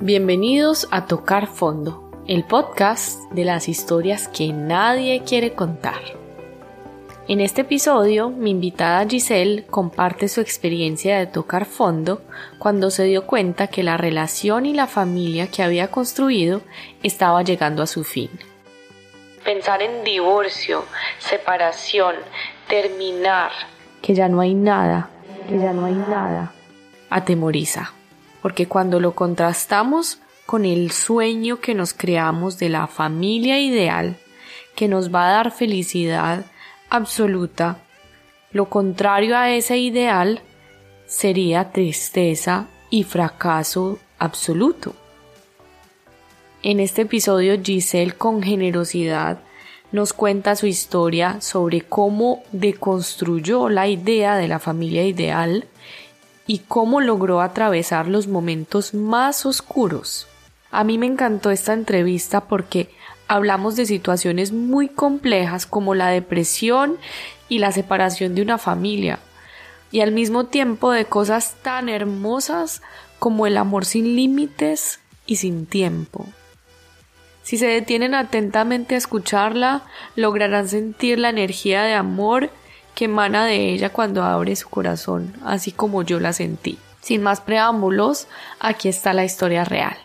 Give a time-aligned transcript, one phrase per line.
[0.00, 6.00] Bienvenidos a Tocar Fondo, el podcast de las historias que nadie quiere contar.
[7.26, 12.22] En este episodio, mi invitada Giselle comparte su experiencia de tocar fondo
[12.60, 16.60] cuando se dio cuenta que la relación y la familia que había construido
[17.02, 18.30] estaba llegando a su fin.
[19.44, 20.84] Pensar en divorcio,
[21.18, 22.14] separación,
[22.68, 23.50] terminar,
[24.00, 25.10] que ya no hay nada,
[25.48, 26.52] que ya no hay nada,
[27.10, 27.97] atemoriza
[28.42, 34.16] porque cuando lo contrastamos con el sueño que nos creamos de la familia ideal,
[34.74, 36.44] que nos va a dar felicidad
[36.88, 37.78] absoluta,
[38.52, 40.40] lo contrario a ese ideal
[41.06, 44.94] sería tristeza y fracaso absoluto.
[46.62, 49.40] En este episodio Giselle con generosidad
[49.92, 55.66] nos cuenta su historia sobre cómo deconstruyó la idea de la familia ideal
[56.48, 60.26] y cómo logró atravesar los momentos más oscuros.
[60.70, 62.90] A mí me encantó esta entrevista porque
[63.28, 66.96] hablamos de situaciones muy complejas como la depresión
[67.50, 69.18] y la separación de una familia,
[69.92, 72.82] y al mismo tiempo de cosas tan hermosas
[73.18, 76.26] como el amor sin límites y sin tiempo.
[77.42, 79.82] Si se detienen atentamente a escucharla,
[80.16, 82.50] lograrán sentir la energía de amor
[82.98, 86.80] que emana de ella cuando abre su corazón, así como yo la sentí.
[87.00, 88.26] Sin más preámbulos,
[88.58, 89.96] aquí está la historia real.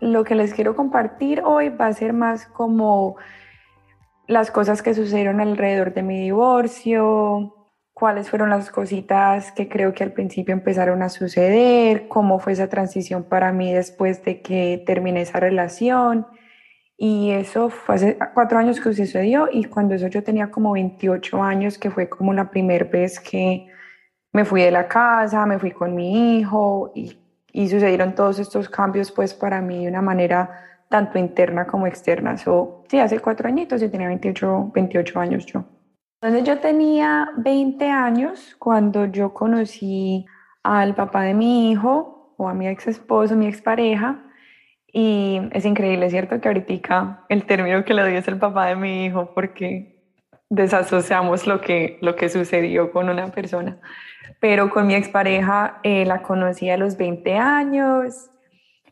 [0.00, 3.14] Lo que les quiero compartir hoy va a ser más como
[4.26, 7.54] las cosas que sucedieron alrededor de mi divorcio,
[7.94, 12.66] cuáles fueron las cositas que creo que al principio empezaron a suceder, cómo fue esa
[12.66, 16.26] transición para mí después de que terminé esa relación
[17.04, 21.42] y eso fue hace cuatro años que sucedió y cuando eso yo tenía como 28
[21.42, 23.66] años, que fue como la primera vez que
[24.32, 27.18] me fui de la casa, me fui con mi hijo y,
[27.52, 30.48] y sucedieron todos estos cambios pues para mí de una manera
[30.88, 32.38] tanto interna como externa.
[32.38, 35.64] So, sí, hace cuatro añitos yo tenía 28, 28 años yo.
[36.20, 40.24] Entonces yo tenía 20 años cuando yo conocí
[40.62, 44.22] al papá de mi hijo o a mi ex esposo, mi expareja,
[44.92, 46.40] y es increíble, ¿cierto?
[46.40, 50.02] Que ahorita el término que le doy es el papá de mi hijo porque
[50.50, 53.80] desasociamos lo que, lo que sucedió con una persona.
[54.38, 58.30] Pero con mi expareja eh, la conocí a los 20 años,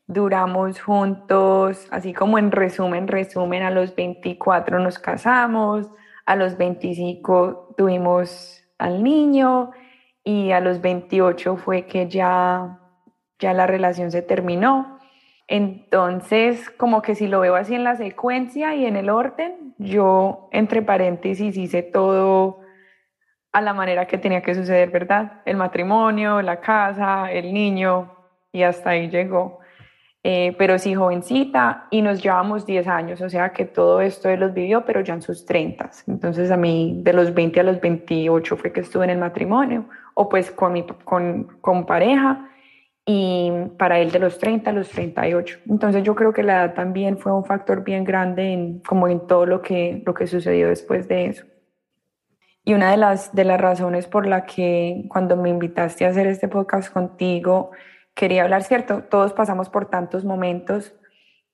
[0.07, 5.87] duramos juntos, así como en resumen, resumen, a los 24 nos casamos,
[6.25, 9.73] a los 25 tuvimos al niño
[10.25, 12.81] y a los 28 fue que ya,
[13.39, 15.00] ya la relación se terminó.
[15.53, 20.49] Entonces, como que si lo veo así en la secuencia y en el orden, yo
[20.53, 22.61] entre paréntesis hice todo
[23.51, 25.43] a la manera que tenía que suceder, ¿verdad?
[25.45, 28.15] El matrimonio, la casa, el niño,
[28.53, 29.59] y hasta ahí llegó.
[30.23, 34.37] Eh, pero sí, jovencita, y nos llevamos 10 años, o sea que todo esto de
[34.37, 35.91] los vivió, pero ya en sus 30.
[36.07, 39.87] Entonces a mí de los 20 a los 28 fue que estuve en el matrimonio,
[40.15, 42.47] o pues con, mi, con, con pareja,
[43.07, 45.61] y para él de los 30 a los 38.
[45.69, 49.27] Entonces yo creo que la edad también fue un factor bien grande en, como en
[49.27, 51.47] todo lo que, lo que sucedió después de eso.
[52.65, 56.27] Y una de las, de las razones por la que cuando me invitaste a hacer
[56.27, 57.71] este podcast contigo,
[58.15, 60.95] quería hablar, cierto, todos pasamos por tantos momentos,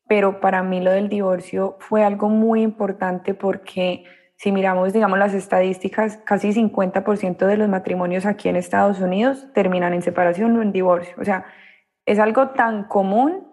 [0.08, 4.04] pero para mí lo del divorcio fue algo muy importante porque
[4.36, 9.94] si miramos, digamos, las estadísticas, casi 50% de los matrimonios aquí en Estados Unidos terminan
[9.94, 11.14] en separación o en divorcio.
[11.18, 11.46] O sea,
[12.04, 13.48] es algo tan común,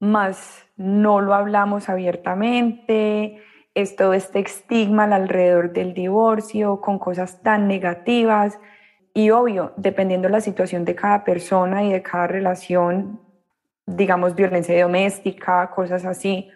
[0.00, 3.42] más no lo hablamos abiertamente,
[3.74, 8.60] es todo este estigma alrededor del divorcio, con cosas tan negativas.
[9.14, 13.20] Y obvio, dependiendo de la situación de cada persona y de cada relación,
[13.86, 16.50] digamos, violencia doméstica, cosas así,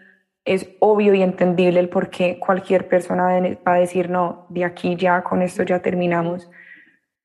[0.45, 3.25] es obvio y entendible el por qué cualquier persona
[3.67, 6.51] va a decir, no, de aquí ya, con esto ya terminamos.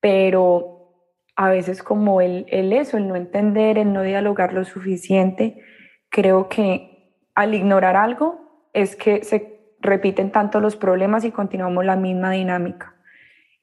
[0.00, 0.94] Pero
[1.34, 5.60] a veces como el, el eso, el no entender, el no dialogar lo suficiente,
[6.08, 11.96] creo que al ignorar algo es que se repiten tanto los problemas y continuamos la
[11.96, 12.94] misma dinámica.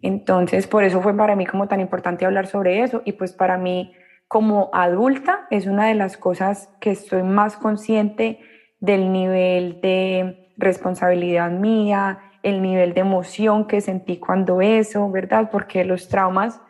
[0.01, 3.57] Entonces, por eso fue para mí como tan importante hablar sobre eso y pues para
[3.57, 3.94] mí
[4.27, 8.39] como adulta es una de las cosas que estoy más consciente
[8.85, 15.49] del nivel de responsabilidad mía, el nivel de emoción que sentí cuando eso, ¿verdad?
[15.51, 16.61] Porque los traumas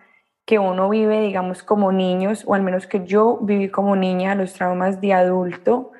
[0.45, 4.53] que uno vive, digamos, como niños, o al menos que yo viví como niña, los
[4.53, 5.91] traumas de adulto,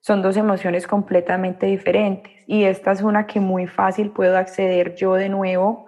[0.00, 2.32] son dos emociones completamente diferentes.
[2.46, 5.86] Y esta es una que muy fácil puedo acceder yo de nuevo,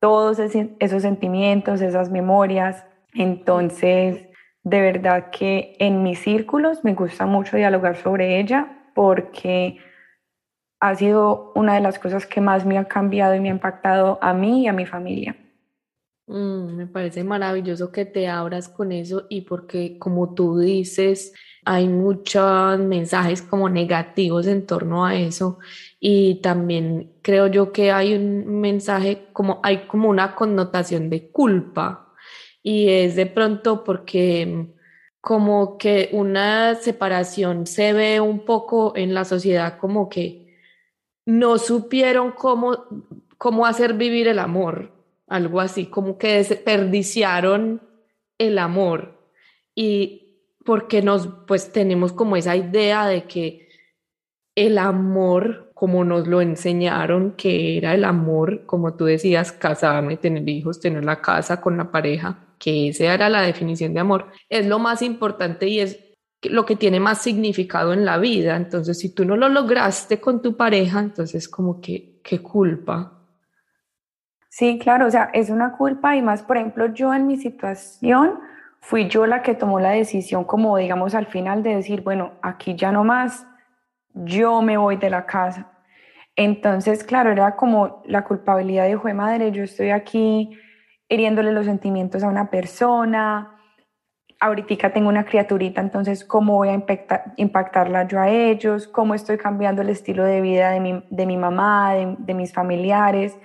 [0.00, 2.86] todos esos sentimientos, esas memorias.
[3.12, 4.26] Entonces,
[4.62, 9.78] de verdad que en mis círculos me gusta mucho dialogar sobre ella porque
[10.78, 14.18] ha sido una de las cosas que más me ha cambiado y me ha impactado
[14.20, 15.34] a mí y a mi familia.
[16.26, 21.32] Mm, me parece maravilloso que te abras con eso y porque como tú dices,
[21.64, 25.60] hay muchos mensajes como negativos en torno a eso
[25.98, 32.12] y también creo yo que hay un mensaje como hay como una connotación de culpa
[32.62, 34.74] y es de pronto porque
[35.20, 40.56] como que una separación se ve un poco en la sociedad como que
[41.26, 42.86] no supieron cómo,
[43.36, 44.92] cómo hacer vivir el amor,
[45.26, 47.82] algo así, como que desperdiciaron
[48.38, 49.18] el amor.
[49.74, 53.68] Y porque nos pues tenemos como esa idea de que
[54.54, 60.46] el amor como nos lo enseñaron que era el amor, como tú decías, casarme, tener
[60.46, 64.66] hijos, tener la casa con la pareja, que esa era la definición de amor, es
[64.66, 65.98] lo más importante y es
[66.42, 68.54] lo que tiene más significado en la vida.
[68.54, 73.12] Entonces, si tú no lo lograste con tu pareja, entonces como que, qué culpa.
[74.50, 78.38] Sí, claro, o sea, es una culpa y más, por ejemplo, yo en mi situación
[78.80, 82.74] fui yo la que tomó la decisión como, digamos, al final de decir, bueno, aquí
[82.74, 83.46] ya no más,
[84.12, 85.70] yo me voy de la casa.
[86.36, 90.58] Entonces, claro, era como la culpabilidad de, de madre, yo estoy aquí
[91.10, 93.56] hiriéndole los sentimientos a una persona.
[94.38, 96.82] Ahorita tengo una criaturita, entonces, ¿cómo voy a
[97.36, 98.88] impactarla yo a ellos?
[98.88, 103.36] ¿Cómo estoy cambiando el estilo de vida de mi, de mi mamá, de, mis familiares?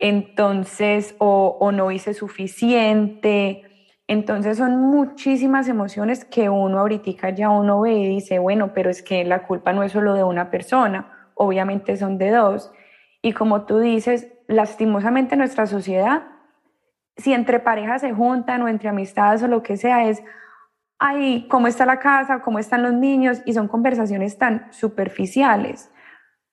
[0.00, 3.62] Entonces, o, o no hice suficiente.
[4.08, 9.02] Entonces son muchísimas emociones que uno ahorita ya uno ve y dice, bueno, pero es
[9.02, 12.72] que la culpa no es solo de una persona, obviamente son de dos.
[13.22, 16.31] Y como tú dices, lastimosamente nuestra sociedad
[17.16, 20.22] si entre parejas se juntan o entre amistades o lo que sea, es,
[20.98, 22.40] ay, ¿cómo está la casa?
[22.42, 23.42] ¿Cómo están los niños?
[23.44, 25.90] Y son conversaciones tan superficiales.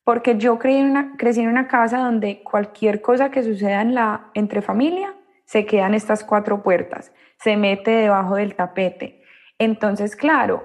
[0.03, 3.93] Porque yo crecí en una, crecí en una casa donde cualquier cosa que suceda en
[3.93, 5.13] la, entre familia
[5.45, 9.23] se quedan estas cuatro puertas, se mete debajo del tapete.
[9.57, 10.63] Entonces, claro,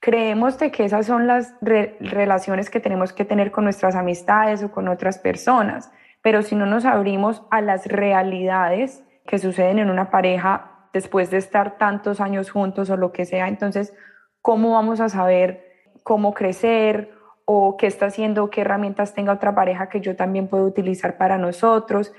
[0.00, 4.70] creemos de que esas son las relaciones que tenemos que tener con nuestras amistades o
[4.70, 5.90] con otras personas,
[6.22, 11.36] pero si no nos abrimos a las realidades que suceden en una pareja después de
[11.38, 13.48] estar tantos años juntos o lo que sea.
[13.48, 13.94] Entonces,
[14.40, 17.12] ¿cómo vamos a saber cómo crecer
[17.44, 21.38] o qué está haciendo, qué herramientas tenga otra pareja que yo también puedo utilizar para
[21.38, 22.12] nosotros?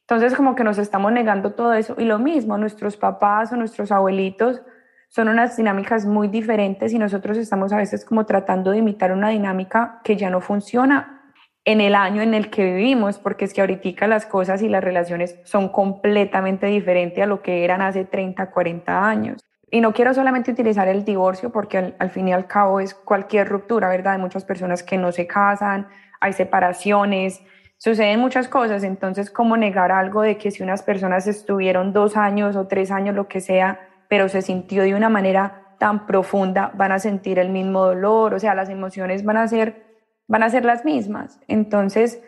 [0.00, 1.96] Entonces, como que nos estamos negando todo eso.
[1.98, 4.62] Y lo mismo, nuestros papás o nuestros abuelitos
[5.08, 9.28] son unas dinámicas muy diferentes y nosotros estamos a veces como tratando de imitar una
[9.28, 11.23] dinámica que ya no funciona
[11.64, 14.84] en el año en el que vivimos, porque es que ahorita las cosas y las
[14.84, 19.44] relaciones son completamente diferentes a lo que eran hace 30, 40 años.
[19.70, 23.48] Y no quiero solamente utilizar el divorcio, porque al, fin y al cabo es cualquier
[23.48, 24.12] ruptura, ¿verdad?
[24.12, 25.88] Hay muchas personas que no se casan,
[26.20, 27.42] hay separaciones,
[27.78, 28.84] suceden muchas cosas.
[28.84, 33.16] Entonces, ¿cómo negar algo de que si unas personas estuvieron dos años o tres años,
[33.16, 37.48] lo que sea, pero se sintió de una manera tan profunda, van a sentir el
[37.48, 38.34] mismo dolor?
[38.34, 39.93] O sea, las emociones van a ser
[40.26, 41.40] van a ser las mismas.
[41.48, 42.22] Entonces,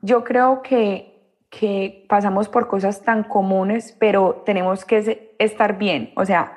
[0.00, 6.12] yo creo que, que pasamos por cosas tan comunes, pero tenemos que estar bien.
[6.16, 6.56] O sea,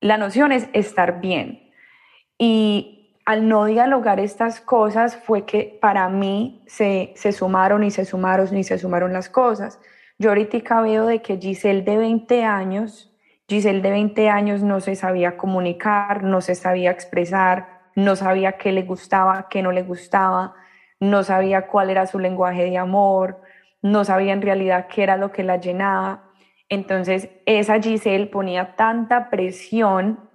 [0.00, 1.72] la noción es estar bien.
[2.38, 8.04] Y al no dialogar estas cosas fue que para mí se, se sumaron y se
[8.04, 9.80] sumaron y se sumaron las cosas.
[10.18, 13.12] Yo ahorita veo de que Giselle de 20 años,
[13.48, 18.70] Giselle de 20 años no se sabía comunicar, no se sabía expresar, no sabía qué
[18.70, 20.54] le gustaba, qué no le gustaba,
[21.00, 23.40] no sabía cuál era su lenguaje de amor,
[23.82, 26.30] no sabía en realidad qué era lo que la llenaba.
[26.68, 30.30] Entonces, esa Giselle ponía tanta presión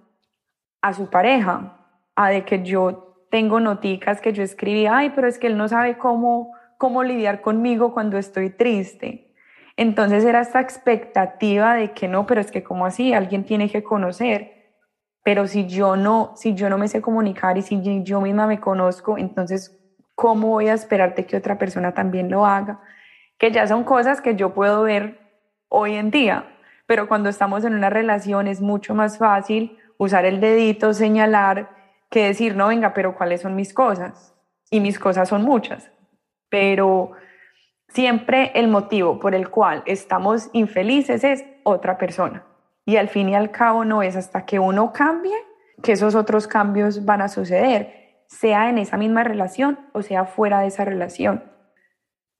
[0.82, 1.77] a su pareja,
[2.17, 5.70] a de que yo tengo noticas que yo escribí, ay, pero es que él no
[5.70, 9.34] sabe cómo, cómo lidiar conmigo cuando estoy triste.
[9.77, 13.84] Entonces era esta expectativa de que no, pero es que como así, alguien tiene que
[13.84, 14.62] conocer.
[15.24, 18.60] Pero si yo no, si yo no me sé comunicar y si yo misma me
[18.60, 19.80] conozco, entonces,
[20.15, 22.82] ¿cómo voy a esperarte que otra persona también lo haga?
[23.38, 25.20] Que ya son cosas que yo puedo ver
[25.70, 26.46] hoy en día,
[26.86, 31.70] pero cuando estamos en una relación es mucho más fácil usar el dedito, señalar,
[32.10, 34.36] que decir, no, venga, pero ¿cuáles son mis cosas?
[34.70, 35.89] Y mis cosas son muchas.
[36.50, 37.13] Pero
[37.88, 42.46] siempre el motivo por el cual estamos infelices es otra persona.
[42.85, 45.35] Y al fin y al cabo no es hasta que uno cambie
[45.81, 50.59] que esos otros cambios van a suceder, sea en esa misma relación o sea fuera
[50.59, 51.43] de esa relación.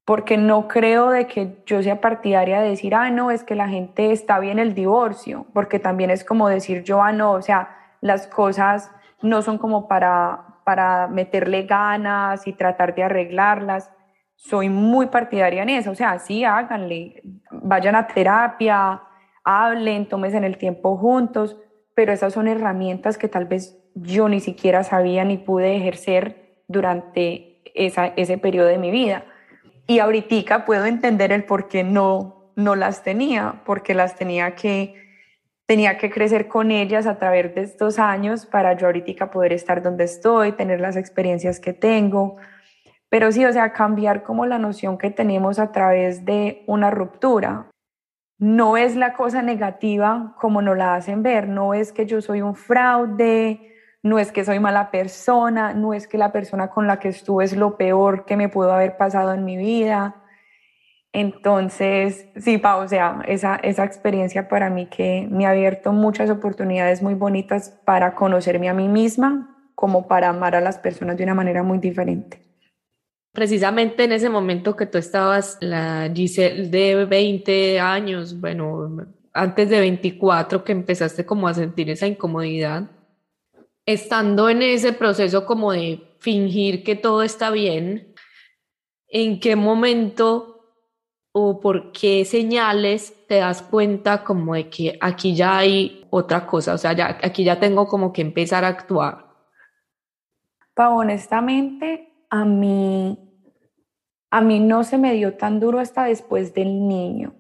[0.06, 3.70] porque no creo de que yo sea partidaria de decir, ah, no, es que la
[3.70, 7.70] gente está bien el divorcio, porque también es como decir yo, ah, no, o sea,
[8.02, 13.92] las cosas no son como para, para meterle ganas y tratar de arreglarlas.
[14.36, 17.22] Soy muy partidaria en eso, o sea, sí, háganle,
[17.52, 19.02] vayan a terapia,
[19.44, 21.58] hablen, en el tiempo juntos,
[21.96, 27.62] pero esas son herramientas que tal vez yo ni siquiera sabía ni pude ejercer durante
[27.76, 29.26] esa, ese periodo de mi vida.
[29.86, 34.96] Y ahorita puedo entender el por qué no, no las tenía, porque las tenía que,
[35.66, 39.82] tenía que crecer con ellas a través de estos años para yo ahorita poder estar
[39.82, 42.38] donde estoy, tener las experiencias que tengo.
[43.10, 47.68] Pero sí, o sea, cambiar como la noción que tenemos a través de una ruptura.
[48.44, 52.42] No es la cosa negativa como nos la hacen ver, no es que yo soy
[52.42, 53.72] un fraude,
[54.02, 57.46] no es que soy mala persona, no es que la persona con la que estuve
[57.46, 60.18] es lo peor que me pudo haber pasado en mi vida.
[61.14, 66.30] Entonces, sí, pa, o sea, esa, esa experiencia para mí que me ha abierto muchas
[66.30, 71.24] oportunidades muy bonitas para conocerme a mí misma, como para amar a las personas de
[71.24, 72.42] una manera muy diferente.
[73.34, 79.80] Precisamente en ese momento que tú estabas, la Giselle de 20 años, bueno, antes de
[79.80, 82.92] 24, que empezaste como a sentir esa incomodidad,
[83.88, 88.14] estando en ese proceso como de fingir que todo está bien,
[89.08, 90.54] ¿en qué momento
[91.32, 96.76] o por qué señales te das cuenta como de que aquí ya hay otra cosa?
[96.76, 99.26] O sea, ya, aquí ya tengo como que empezar a actuar.
[100.76, 103.23] Pa, honestamente, a mí,
[104.34, 107.36] a mí no se me dio tan duro hasta después del niño.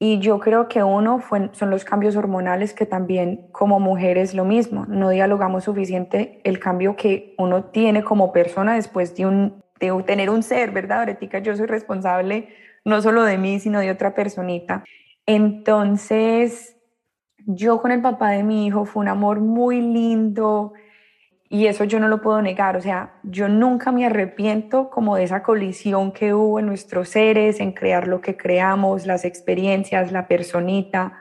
[0.00, 1.22] Y yo creo que uno
[1.52, 4.86] son los cambios hormonales que también como mujeres lo mismo.
[4.86, 10.30] No dialogamos suficiente el cambio que uno tiene como persona después de, un, de tener
[10.30, 10.98] un ser, ¿verdad?
[10.98, 12.48] Ahorita yo soy responsable
[12.84, 14.82] no solo de mí, sino de otra personita.
[15.26, 16.76] Entonces,
[17.46, 20.72] yo con el papá de mi hijo fue un amor muy lindo,
[21.48, 25.24] y eso yo no lo puedo negar, o sea, yo nunca me arrepiento como de
[25.24, 30.26] esa colisión que hubo en nuestros seres, en crear lo que creamos, las experiencias, la
[30.26, 31.18] personita.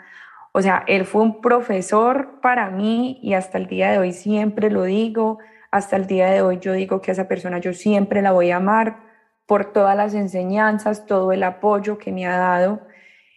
[0.53, 4.72] O sea, él fue un profesor para mí y hasta el día de hoy siempre
[4.72, 5.39] lo digo,
[5.72, 8.58] hasta el día de hoy yo digo que esa persona yo siempre la voy a
[8.58, 9.01] amar
[9.46, 12.82] por todas las enseñanzas, todo el apoyo que me ha dado.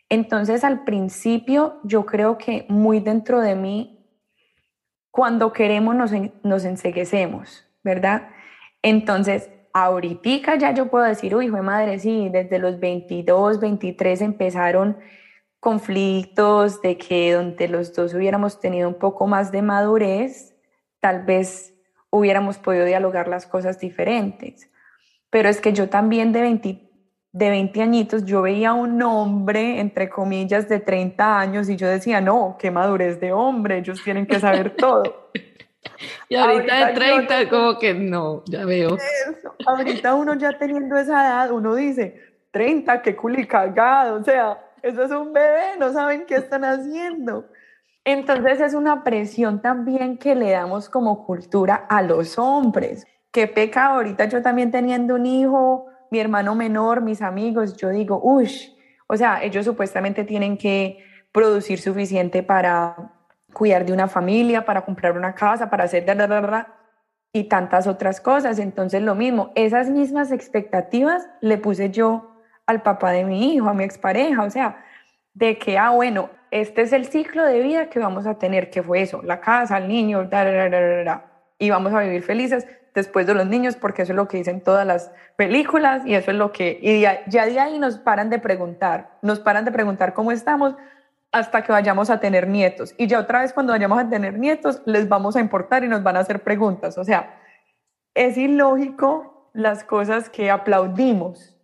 [0.09, 3.96] Entonces al principio yo creo que muy dentro de mí
[5.17, 8.29] cuando queremos nos, nos enseguecemos, ¿verdad?
[8.83, 14.21] Entonces, ahorita ya yo puedo decir, uy, hijo de madre, sí, desde los 22, 23
[14.21, 14.99] empezaron
[15.59, 20.55] conflictos de que donde los dos hubiéramos tenido un poco más de madurez,
[21.01, 21.73] tal vez
[22.11, 24.69] hubiéramos podido dialogar las cosas diferentes.
[25.31, 26.86] Pero es que yo también de 20,
[27.37, 32.19] de 20 añitos, yo veía un hombre, entre comillas, de 30 años y yo decía,
[32.19, 35.31] no, qué madurez de hombre, ellos tienen que saber todo.
[36.31, 38.97] y ahorita, de 30, como que no, ya veo.
[39.67, 42.19] Ahorita uno ya teniendo esa edad, uno dice,
[42.53, 47.51] 30, qué culi cagado, o sea, eso es un bebé, no saben qué están haciendo.
[48.03, 53.07] Entonces es una presión también que le damos como cultura a los hombres.
[53.31, 58.21] Qué pecado, ahorita yo también teniendo un hijo, mi hermano menor, mis amigos, yo digo,
[58.23, 58.51] uff,
[59.09, 63.13] o sea, ellos supuestamente tienen que producir suficiente para
[63.53, 66.05] cuidar de una familia, para comprar una casa, para hacer
[67.33, 68.59] y tantas otras cosas.
[68.59, 72.37] Entonces, lo mismo, esas mismas expectativas le puse yo
[72.67, 74.85] al papá de mi hijo, a mi expareja, o sea,
[75.35, 78.83] de que, ah, bueno, este es el ciclo de vida que vamos a tener, que
[78.83, 80.29] fue eso, la casa, el niño,
[81.59, 84.63] y vamos a vivir felices después de los niños, porque eso es lo que dicen
[84.63, 88.39] todas las películas y eso es lo que, y ya, de ahí nos paran de
[88.39, 90.75] preguntar, nos paran de preguntar cómo estamos
[91.31, 92.95] hasta que vayamos a tener nietos.
[92.97, 96.03] Y ya otra vez cuando vayamos a tener nietos, les vamos a importar y nos
[96.03, 96.97] van a hacer preguntas.
[96.97, 97.39] O sea,
[98.15, 101.55] es ilógico las cosas que aplaudimos.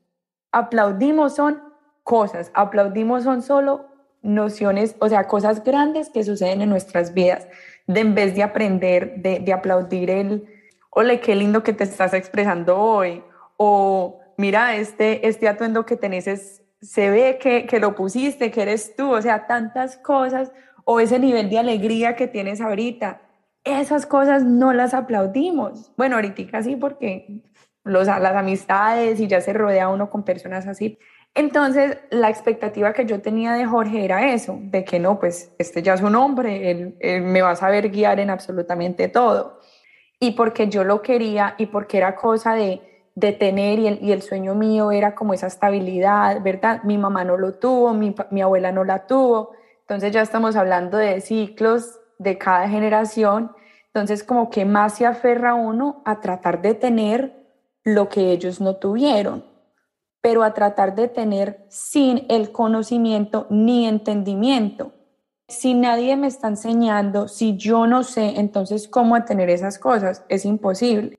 [0.52, 1.62] Aplaudimos son
[2.02, 3.86] cosas, aplaudimos son solo
[4.20, 7.48] nociones, o sea, cosas grandes que suceden en nuestras vidas,
[7.86, 10.51] de en vez de aprender, de, de aplaudir el,
[10.94, 13.24] ole, qué lindo que te estás expresando hoy,
[13.56, 18.94] o mira, este, este atuendo que tenés se ve que, que lo pusiste, que eres
[18.94, 20.52] tú, o sea, tantas cosas,
[20.84, 23.22] o ese nivel de alegría que tienes ahorita,
[23.64, 25.92] esas cosas no las aplaudimos.
[25.96, 27.40] Bueno, ahorita sí porque
[27.84, 30.98] los, las amistades y ya se rodea uno con personas así.
[31.34, 35.82] Entonces, la expectativa que yo tenía de Jorge era eso, de que no, pues este
[35.82, 39.61] ya es un hombre, él, él me va a saber guiar en absolutamente todo
[40.22, 42.80] y porque yo lo quería y porque era cosa de,
[43.16, 46.84] de tener y el, y el, sueño mío era como esa estabilidad, ¿verdad?
[46.84, 49.50] Mi mamá no lo tuvo, mi, mi abuela no la tuvo,
[49.80, 53.50] entonces ya estamos hablando de ciclos de cada generación,
[53.86, 57.44] entonces como que más se aferra uno a tratar de tener
[57.82, 59.44] lo que ellos no tuvieron,
[60.20, 64.92] pero a tratar de tener sin el conocimiento ni entendimiento.
[65.52, 70.46] Si nadie me está enseñando, si yo no sé, entonces cómo tener esas cosas es
[70.46, 71.18] imposible.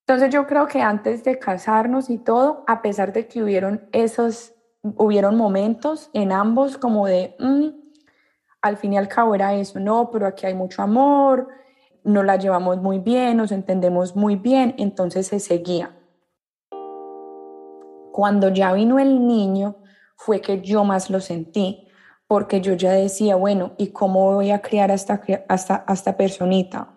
[0.00, 4.54] Entonces yo creo que antes de casarnos y todo, a pesar de que hubieron esos,
[4.82, 7.66] hubieron momentos en ambos como de, mm,
[8.62, 11.48] al fin y al cabo era eso, no, pero aquí hay mucho amor,
[12.04, 15.94] nos la llevamos muy bien, nos entendemos muy bien, entonces se seguía.
[18.12, 19.76] Cuando ya vino el niño,
[20.16, 21.83] fue que yo más lo sentí,
[22.26, 26.94] porque yo ya decía, bueno, ¿y cómo voy a criar a esta, a esta personita?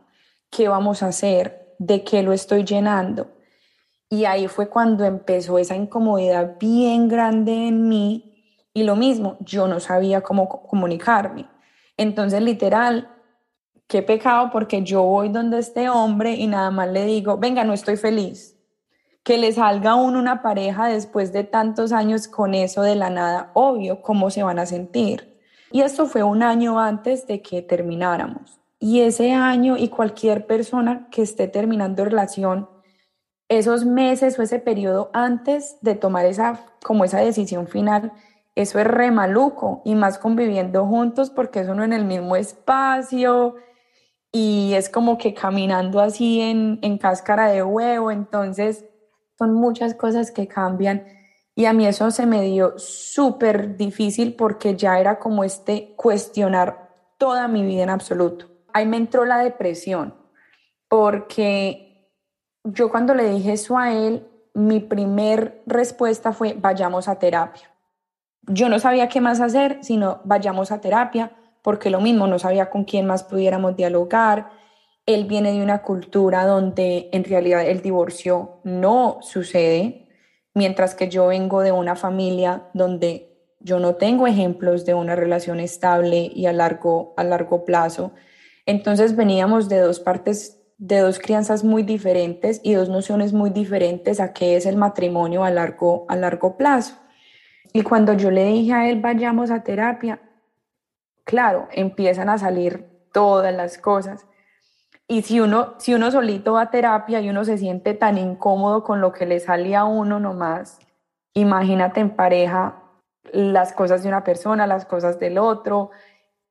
[0.49, 1.67] ¿Qué vamos a hacer?
[1.79, 3.31] de qué lo estoy llenando.
[4.09, 9.67] Y ahí fue cuando empezó esa incomodidad bien grande en mí y lo mismo, yo
[9.67, 11.47] no sabía cómo comunicarme.
[11.97, 13.09] Entonces, literal,
[13.87, 17.73] qué pecado porque yo voy donde este hombre y nada más le digo, venga, no
[17.73, 18.56] estoy feliz.
[19.27, 23.51] Que le salga aún una pareja después de tantos años con eso de la nada,
[23.55, 25.37] obvio, cómo se van a sentir.
[25.69, 28.61] Y esto fue un año antes de que termináramos.
[28.79, 32.69] Y ese año y cualquier persona que esté terminando relación,
[33.49, 38.13] esos meses o ese periodo antes de tomar esa, como esa decisión final,
[38.55, 43.55] eso es re maluco y más conviviendo juntos porque eso no en el mismo espacio
[44.31, 48.85] y es como que caminando así en, en cáscara de huevo, entonces
[49.37, 51.05] son muchas cosas que cambian
[51.55, 56.89] y a mí eso se me dio súper difícil porque ya era como este cuestionar
[57.17, 60.13] toda mi vida en absoluto ahí me entró la depresión,
[60.87, 62.11] porque
[62.63, 67.71] yo cuando le dije eso a él, mi primer respuesta fue, vayamos a terapia.
[68.43, 72.69] Yo no sabía qué más hacer, sino vayamos a terapia, porque lo mismo, no sabía
[72.69, 74.51] con quién más pudiéramos dialogar.
[75.07, 80.09] Él viene de una cultura donde en realidad el divorcio no sucede,
[80.53, 83.27] mientras que yo vengo de una familia donde
[83.59, 88.11] yo no tengo ejemplos de una relación estable y a largo, a largo plazo.
[88.65, 94.19] Entonces veníamos de dos partes, de dos crianzas muy diferentes y dos nociones muy diferentes
[94.19, 96.95] a qué es el matrimonio a largo, a largo plazo.
[97.73, 100.21] Y cuando yo le dije a él, vayamos a terapia,
[101.23, 104.25] claro, empiezan a salir todas las cosas.
[105.07, 108.83] Y si uno, si uno solito va a terapia y uno se siente tan incómodo
[108.83, 110.79] con lo que le sale a uno nomás,
[111.33, 112.83] imagínate en pareja
[113.31, 115.91] las cosas de una persona, las cosas del otro,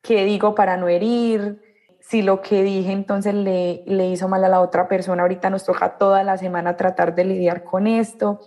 [0.02, 1.62] qué digo para no herir,
[2.00, 5.64] si lo que dije entonces le, le hizo mal a la otra persona, ahorita nos
[5.64, 8.40] toca toda la semana tratar de lidiar con esto.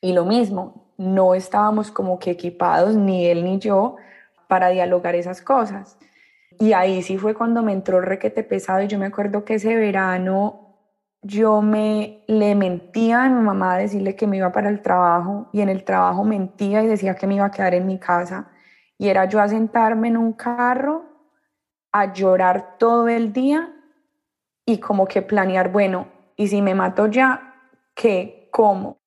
[0.00, 3.96] Y lo mismo, no estábamos como que equipados, ni él ni yo,
[4.48, 5.98] para dialogar esas cosas.
[6.60, 9.74] Y ahí sí fue cuando me entró requete pesado y yo me acuerdo que ese
[9.76, 10.76] verano
[11.22, 15.48] yo me le mentía a mi mamá a decirle que me iba para el trabajo
[15.52, 18.50] y en el trabajo mentía y decía que me iba a quedar en mi casa.
[18.98, 21.06] Y era yo a sentarme en un carro
[21.92, 23.72] a llorar todo el día
[24.66, 27.54] y como que planear, bueno, y si me mato ya,
[27.94, 28.50] ¿qué?
[28.52, 28.99] ¿Cómo?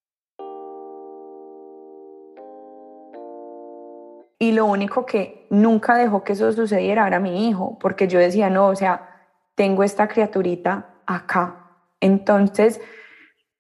[4.40, 8.50] Y lo único que nunca dejó que eso sucediera era mi hijo, porque yo decía,
[8.50, 11.72] no, o sea, tengo esta criaturita acá.
[12.00, 12.82] Entonces,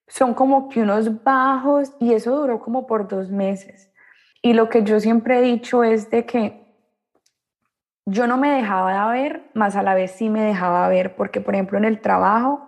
[0.07, 3.91] son como que unos bajos y eso duró como por dos meses.
[4.41, 6.63] Y lo que yo siempre he dicho es de que
[8.05, 11.55] yo no me dejaba ver, más a la vez sí me dejaba ver, porque por
[11.55, 12.67] ejemplo en el trabajo,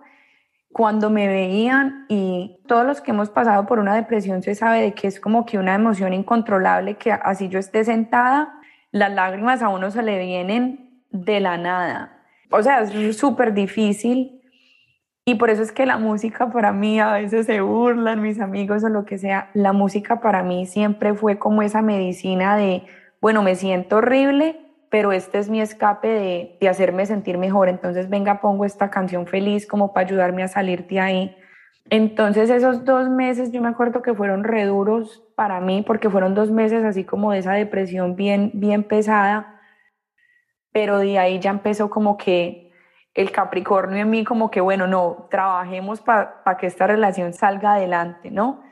[0.76, 4.92] cuando me veían y todos los que hemos pasado por una depresión se sabe de
[4.92, 8.52] que es como que una emoción incontrolable, que así yo esté sentada,
[8.90, 12.18] las lágrimas a uno se le vienen de la nada.
[12.50, 14.42] O sea, es súper difícil
[15.24, 18.84] y por eso es que la música para mí, a veces se burlan mis amigos
[18.84, 22.84] o lo que sea, la música para mí siempre fue como esa medicina de,
[23.22, 27.68] bueno, me siento horrible, pero este es mi escape de, de, hacerme sentir mejor.
[27.68, 31.36] Entonces, venga, pongo esta canción feliz como para ayudarme a salir de ahí.
[31.90, 36.50] Entonces, esos dos meses yo me acuerdo que fueron reduros para mí, porque fueron dos
[36.50, 39.60] meses así como de esa depresión bien, bien pesada,
[40.72, 42.72] pero de ahí ya empezó como que
[43.14, 48.30] el Capricornio en mí como que, bueno, no, trabajemos para que esta relación salga adelante,
[48.30, 48.62] ¿no?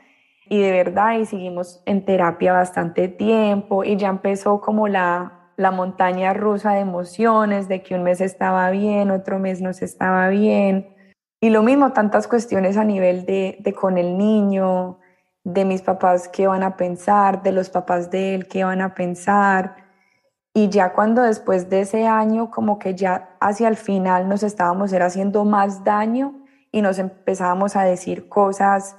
[0.47, 5.71] Y de verdad, y seguimos en terapia bastante tiempo y ya empezó como la, la
[5.71, 10.29] montaña rusa de emociones, de que un mes estaba bien, otro mes no se estaba
[10.29, 10.95] bien.
[11.41, 14.99] Y lo mismo, tantas cuestiones a nivel de, de con el niño,
[15.43, 18.95] de mis papás qué van a pensar, de los papás de él qué van a
[18.95, 19.75] pensar.
[20.53, 24.91] Y ya cuando después de ese año, como que ya hacia el final nos estábamos
[24.93, 28.97] haciendo más daño y nos empezábamos a decir cosas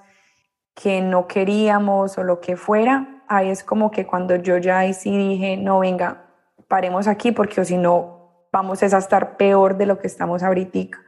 [0.75, 4.92] que no queríamos o lo que fuera, ahí es como que cuando yo ya ahí
[4.92, 6.26] sí dije, no, venga,
[6.68, 10.98] paremos aquí porque si no vamos a estar peor de lo que estamos ahorita.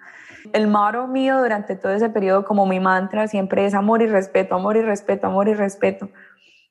[0.52, 4.54] El maro mío durante todo ese periodo, como mi mantra, siempre es amor y respeto,
[4.54, 6.10] amor y respeto, amor y respeto,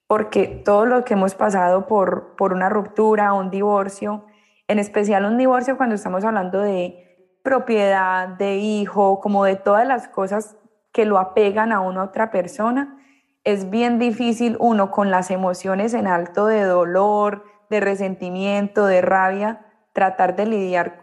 [0.08, 4.26] porque todo lo que hemos pasado por, por una ruptura, un divorcio,
[4.68, 10.08] en especial un divorcio cuando estamos hablando de propiedad, de hijo, como de todas las
[10.08, 10.58] cosas
[10.92, 12.98] que lo apegan a una otra persona,
[13.44, 19.66] es bien difícil uno con las emociones en alto de dolor, de resentimiento, de rabia,
[19.94, 21.02] tratar de lidiar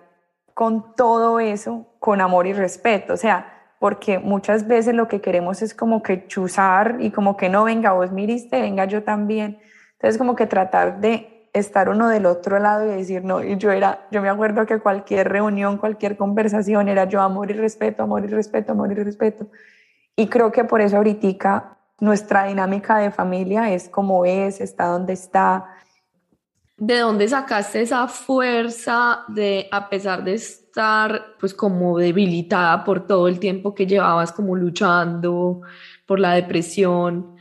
[0.55, 5.61] con todo eso con amor y respeto, o sea, porque muchas veces lo que queremos
[5.61, 9.59] es como que chuzar y como que no, venga, vos miriste, venga, yo también.
[9.95, 13.71] Entonces, como que tratar de estar uno del otro lado y decir, no, y yo
[13.71, 18.25] era, yo me acuerdo que cualquier reunión, cualquier conversación era yo amor y respeto, amor
[18.25, 19.47] y respeto, amor y respeto.
[20.17, 25.13] Y creo que por eso ahorita nuestra dinámica de familia es como es, está donde
[25.13, 25.67] está,
[26.77, 33.29] ¿De dónde sacaste esa fuerza de, a pesar de estar pues como debilitada por todo
[33.29, 35.61] el tiempo que llevabas como luchando
[36.05, 37.37] por la depresión,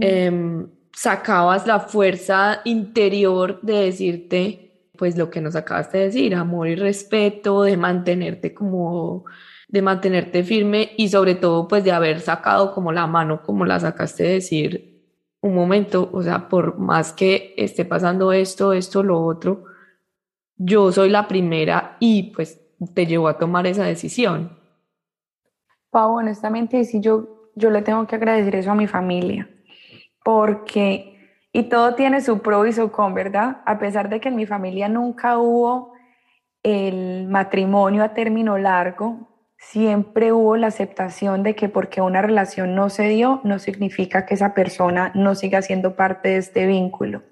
[0.00, 4.64] em, sacabas la fuerza interior de decirte
[4.96, 9.24] pues lo que nos acabaste de decir, amor y respeto, de mantenerte como
[9.68, 13.78] de mantenerte firme y sobre todo pues de haber sacado como la mano como la
[13.78, 14.87] sacaste de decir
[15.40, 19.64] un momento, o sea, por más que esté pasando esto, esto, lo otro,
[20.56, 22.60] yo soy la primera y pues
[22.94, 24.58] te llevó a tomar esa decisión.
[25.90, 29.48] Pau, honestamente, sí, yo, yo le tengo que agradecer eso a mi familia,
[30.24, 33.62] porque, y todo tiene su pro y su con, ¿verdad?
[33.64, 35.92] A pesar de que en mi familia nunca hubo
[36.62, 42.88] el matrimonio a término largo, siempre hubo la aceptación de que porque una relación no
[42.88, 47.22] se dio, no significa que esa persona no siga siendo parte de este vínculo.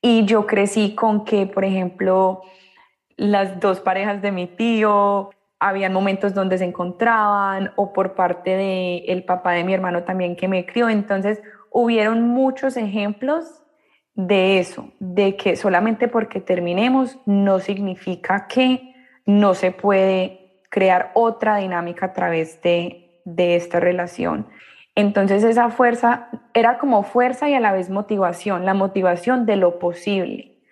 [0.00, 2.42] Y yo crecí con que, por ejemplo,
[3.16, 9.04] las dos parejas de mi tío, habían momentos donde se encontraban, o por parte del
[9.06, 10.88] el papá de mi hermano también que me crió.
[10.88, 11.40] Entonces,
[11.70, 13.62] hubieron muchos ejemplos
[14.14, 20.41] de eso, de que solamente porque terminemos no significa que no se puede
[20.72, 24.48] crear otra dinámica a través de, de esta relación.
[24.94, 29.78] Entonces esa fuerza era como fuerza y a la vez motivación, la motivación de lo
[29.78, 30.62] posible,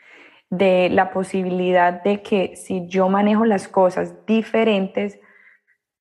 [0.49, 5.21] de la posibilidad de que si yo manejo las cosas diferentes,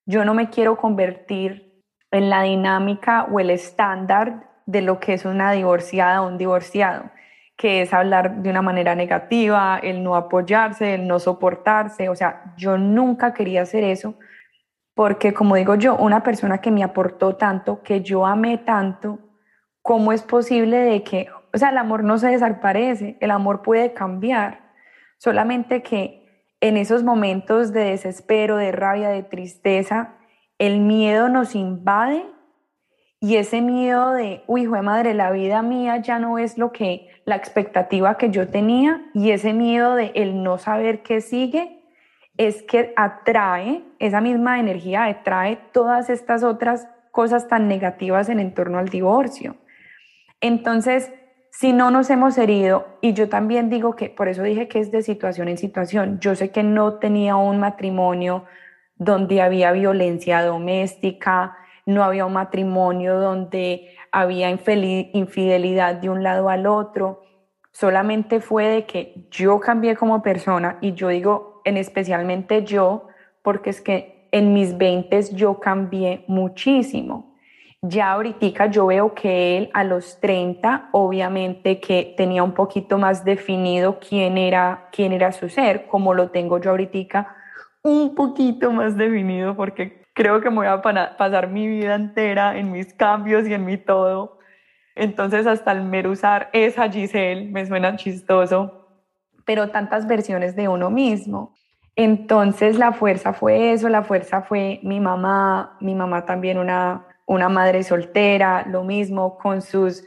[0.05, 5.25] yo no me quiero convertir en la dinámica o el estándar de lo que es
[5.25, 7.12] una divorciada o un divorciado
[7.60, 12.08] que es hablar de una manera negativa, el no apoyarse, el no soportarse.
[12.08, 14.15] O sea, yo nunca quería hacer eso
[14.93, 19.19] porque, como digo yo, una persona que me aportó tanto, que yo amé tanto,
[19.82, 23.93] ¿cómo es posible de que, o sea, el amor no se desaparece, el amor puede
[23.93, 24.72] cambiar,
[25.17, 30.15] solamente que en esos momentos de desespero, de rabia, de tristeza,
[30.60, 32.26] el miedo nos invade
[33.22, 36.72] y ese miedo de, uy, hijo de madre, la vida mía ya no es lo
[36.72, 41.79] que, la expectativa que yo tenía y ese miedo de el no saber qué sigue,
[42.37, 48.79] es que atrae, esa misma energía atrae todas estas otras cosas tan negativas en torno
[48.79, 49.57] al divorcio.
[50.41, 51.11] Entonces,
[51.51, 54.91] si no nos hemos herido, y yo también digo que, por eso dije que es
[54.91, 58.45] de situación en situación, yo sé que no tenía un matrimonio
[58.95, 61.57] donde había violencia doméstica,
[61.89, 67.21] no había un matrimonio donde había infidelidad de un lado al otro,
[67.71, 73.08] solamente fue de que yo cambié como persona y yo digo en especialmente yo,
[73.41, 77.36] porque es que en mis 20 yo cambié muchísimo.
[77.82, 83.23] Ya ahorita yo veo que él a los 30, obviamente que tenía un poquito más
[83.23, 87.36] definido quién era, quién era su ser, como lo tengo yo ahorita,
[87.82, 92.73] un poquito más definido porque creo que me voy a pasar mi vida entera en
[92.73, 94.38] mis cambios y en mi todo.
[94.93, 98.86] Entonces hasta el mero usar esa Giselle me suena chistoso,
[99.45, 101.55] pero tantas versiones de uno mismo.
[101.95, 107.47] Entonces la fuerza fue eso, la fuerza fue mi mamá, mi mamá también una, una
[107.47, 110.03] madre soltera, lo mismo con sus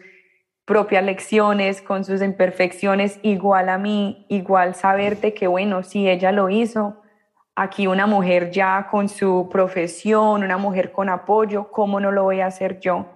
[0.66, 6.50] propias lecciones, con sus imperfecciones, igual a mí, igual saberte que bueno, si ella lo
[6.50, 7.01] hizo,
[7.54, 12.40] aquí una mujer ya con su profesión, una mujer con apoyo, ¿cómo no lo voy
[12.40, 13.06] a hacer yo?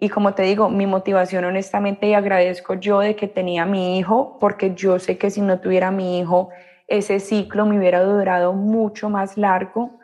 [0.00, 3.98] Y como te digo, mi motivación honestamente y agradezco yo de que tenía a mi
[3.98, 6.50] hijo, porque yo sé que si no tuviera a mi hijo,
[6.86, 9.98] ese ciclo me hubiera durado mucho más largo,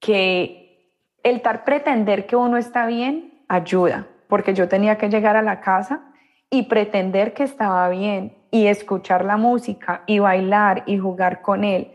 [0.00, 5.42] que el tal pretender que uno está bien ayuda, porque yo tenía que llegar a
[5.42, 6.12] la casa
[6.50, 11.92] y pretender que estaba bien y escuchar la música y bailar y jugar con él.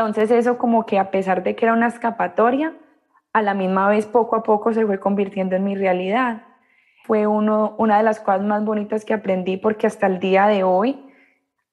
[0.00, 2.74] Entonces eso como que a pesar de que era una escapatoria,
[3.34, 6.44] a la misma vez poco a poco se fue convirtiendo en mi realidad.
[7.04, 10.64] Fue uno, una de las cosas más bonitas que aprendí porque hasta el día de
[10.64, 11.04] hoy,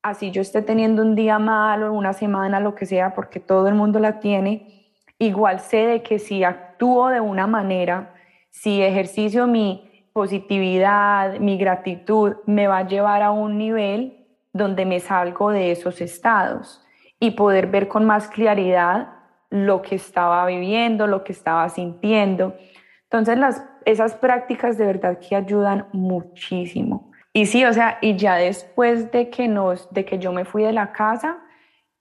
[0.02, 3.76] así yo esté teniendo un día malo, una semana, lo que sea, porque todo el
[3.76, 8.14] mundo la tiene, igual sé de que si actúo de una manera,
[8.50, 15.00] si ejercicio mi positividad, mi gratitud, me va a llevar a un nivel donde me
[15.00, 16.84] salgo de esos estados
[17.20, 19.14] y poder ver con más claridad
[19.50, 22.56] lo que estaba viviendo, lo que estaba sintiendo.
[23.04, 27.10] Entonces las esas prácticas de verdad que ayudan muchísimo.
[27.32, 30.64] Y sí, o sea, y ya después de que, nos, de que yo me fui
[30.64, 31.38] de la casa,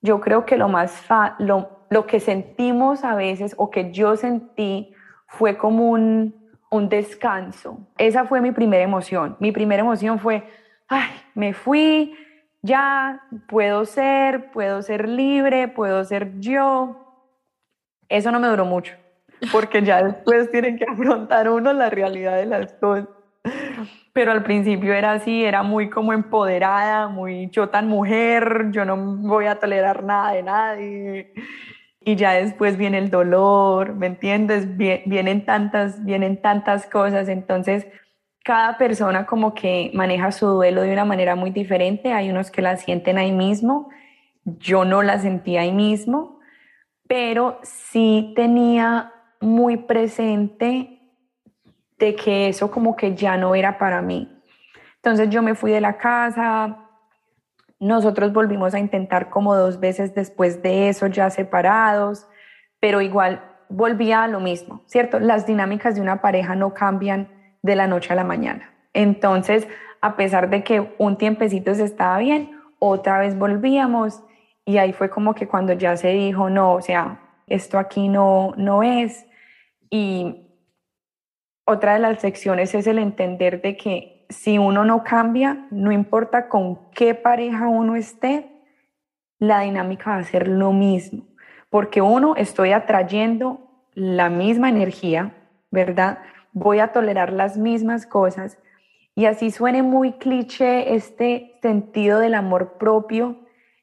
[0.00, 1.07] yo creo que lo más,
[1.38, 4.92] lo, lo que sentimos a veces o que yo sentí
[5.29, 6.35] fue como un,
[6.72, 7.79] un descanso.
[7.98, 9.37] Esa fue mi primera emoción.
[9.38, 10.42] Mi primera emoción fue,
[10.88, 12.16] ay, me fui,
[12.66, 17.24] ya puedo ser, puedo ser libre, puedo ser yo.
[18.09, 18.94] Eso no me duró mucho
[19.52, 23.09] porque ya después tienen que afrontar uno la realidad de las cosas.
[24.12, 28.96] Pero al principio era así, era muy como empoderada, muy yo tan mujer, yo no
[28.96, 31.33] voy a tolerar nada de nadie.
[32.00, 34.76] Y ya después viene el dolor, ¿me entiendes?
[34.76, 37.87] Vienen tantas, vienen tantas cosas, entonces
[38.47, 42.13] cada persona como que maneja su duelo de una manera muy diferente.
[42.13, 43.89] Hay unos que la sienten ahí mismo,
[44.45, 46.39] yo no la sentí ahí mismo,
[47.09, 51.01] pero sí tenía muy presente
[51.99, 54.33] de que eso como que ya no era para mí.
[54.95, 56.85] Entonces yo me fui de la casa,
[57.81, 62.29] nosotros volvimos a intentar como dos veces después de eso, ya separados,
[62.79, 65.19] pero igual volvía a lo mismo, ¿cierto?
[65.19, 67.36] Las dinámicas de una pareja no cambian
[67.66, 68.72] de la noche a la mañana.
[68.94, 69.68] Entonces,
[70.00, 74.22] a pesar de que un tiempecito se estaba bien, otra vez volvíamos
[74.64, 78.55] y ahí fue como que cuando ya se dijo, no, o sea, esto aquí no,
[78.57, 79.26] no es,
[79.90, 80.46] y
[81.64, 86.48] otra de las secciones es el entender de que si uno no cambia, no importa
[86.48, 88.50] con qué pareja uno esté,
[89.38, 91.24] la dinámica va a ser lo mismo,
[91.70, 93.61] porque uno estoy atrayendo
[93.94, 95.35] la misma energía,
[95.70, 96.18] ¿verdad?
[96.59, 98.59] Voy a tolerar las mismas cosas.
[99.14, 103.37] Y así suene muy cliché, este sentido del amor propio.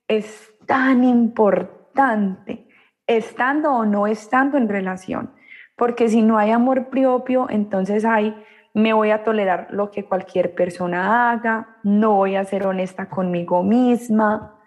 [0.07, 2.67] Es tan importante,
[3.05, 5.35] estando o no estando en relación.
[5.75, 8.35] Porque si no hay amor propio, entonces hay,
[8.73, 13.61] me voy a tolerar lo que cualquier persona haga, no voy a ser honesta conmigo
[13.61, 14.59] misma.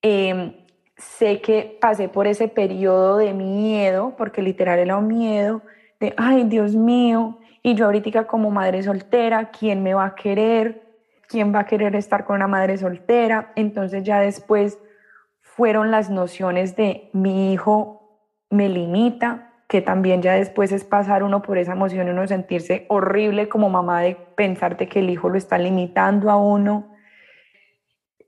[0.00, 0.54] Em,
[0.96, 5.62] sé que pasé por ese periodo de miedo, porque literal era un miedo,
[6.16, 10.82] ay Dios mío, y yo ahorita como madre soltera, ¿quién me va a querer?
[11.28, 13.52] ¿Quién va a querer estar con una madre soltera?
[13.54, 14.78] Entonces ya después
[15.40, 18.02] fueron las nociones de mi hijo
[18.50, 23.48] me limita, que también ya después es pasar uno por esa emoción uno sentirse horrible
[23.48, 26.94] como mamá de pensarte que el hijo lo está limitando a uno,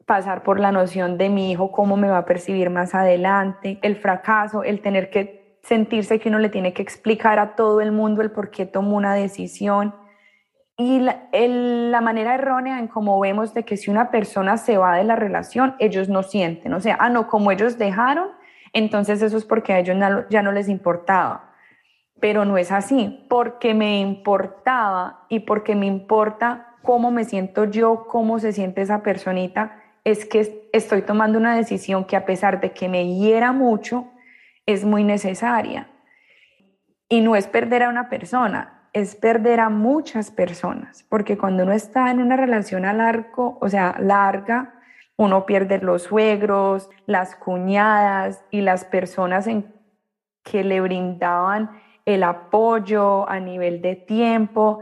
[0.06, 3.96] pasar por la noción de mi hijo, cómo me va a percibir más adelante, el
[3.96, 8.22] fracaso, el tener que sentirse que uno le tiene que explicar a todo el mundo
[8.22, 9.94] el por qué tomó una decisión.
[10.76, 14.96] Y la, la, manera errónea en cómo vemos de que si una persona se va
[14.96, 18.28] de la relación, ellos no sienten, o sea, ah, no, como ellos dejaron,
[18.72, 19.96] entonces eso es porque a ellos
[20.30, 21.52] ya no les importaba.
[22.20, 28.06] Pero no es así, porque me importaba y porque me importa cómo me siento yo,
[28.08, 32.72] cómo se siente esa personita, es que estoy tomando una decisión que a pesar de
[32.72, 34.08] que me hiera mucho,
[34.66, 35.88] es muy necesaria.
[37.08, 41.72] Y no es perder a una persona, es perder a muchas personas, porque cuando uno
[41.72, 44.74] está en una relación a largo, o sea, larga,
[45.16, 49.72] uno pierde los suegros, las cuñadas y las personas en
[50.42, 51.70] que le brindaban
[52.04, 54.80] el apoyo a nivel de tiempo.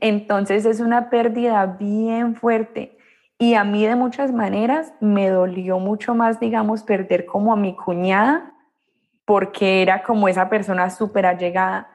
[0.00, 2.96] Entonces es una pérdida bien fuerte.
[3.38, 7.74] Y a mí de muchas maneras me dolió mucho más, digamos, perder como a mi
[7.74, 8.53] cuñada,
[9.24, 11.88] porque era como esa persona súper allegada.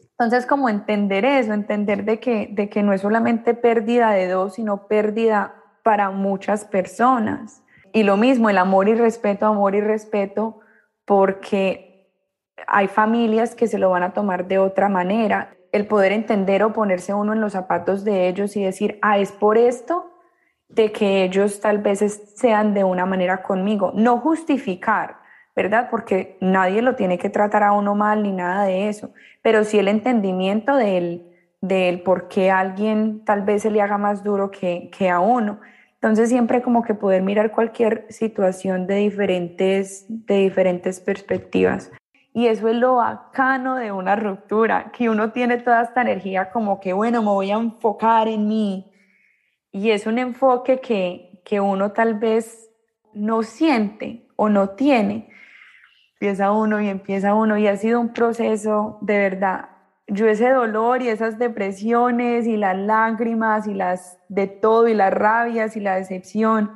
[0.00, 4.54] Entonces, como entender eso, entender de que, de que no es solamente pérdida de dos,
[4.54, 7.62] sino pérdida para muchas personas.
[7.92, 10.60] Y lo mismo, el amor y respeto, amor y respeto
[11.04, 11.88] porque
[12.66, 15.54] hay familias que se lo van a tomar de otra manera.
[15.72, 19.32] El poder entender o ponerse uno en los zapatos de ellos y decir, ah, es
[19.32, 20.10] por esto
[20.68, 22.00] de que ellos tal vez
[22.36, 23.92] sean de una manera conmigo.
[23.94, 25.17] No justificar,
[25.58, 25.88] ¿verdad?
[25.90, 29.76] Porque nadie lo tiene que tratar a uno mal ni nada de eso, pero sí
[29.76, 31.26] el entendimiento del,
[31.60, 35.18] del por qué a alguien tal vez se le haga más duro que, que a
[35.18, 35.58] uno.
[35.94, 41.90] Entonces siempre como que poder mirar cualquier situación de diferentes, de diferentes perspectivas.
[42.32, 46.78] Y eso es lo bacano de una ruptura, que uno tiene toda esta energía como
[46.78, 48.92] que, bueno, me voy a enfocar en mí.
[49.72, 52.70] Y es un enfoque que, que uno tal vez
[53.12, 55.30] no siente o no tiene.
[56.20, 59.68] Empieza uno y empieza uno y ha sido un proceso de verdad
[60.08, 65.12] yo ese dolor y esas depresiones y las lágrimas y las de todo y las
[65.12, 66.72] rabias y la decepción,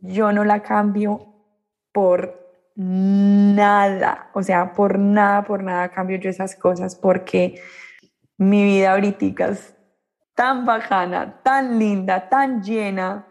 [0.00, 1.32] yo no la cambio
[1.92, 7.62] por nada, o sea, por nada, por nada cambio yo esas cosas porque
[8.36, 9.74] mi vida ahorita es
[10.34, 13.28] tan bacana, tan linda, tan llena,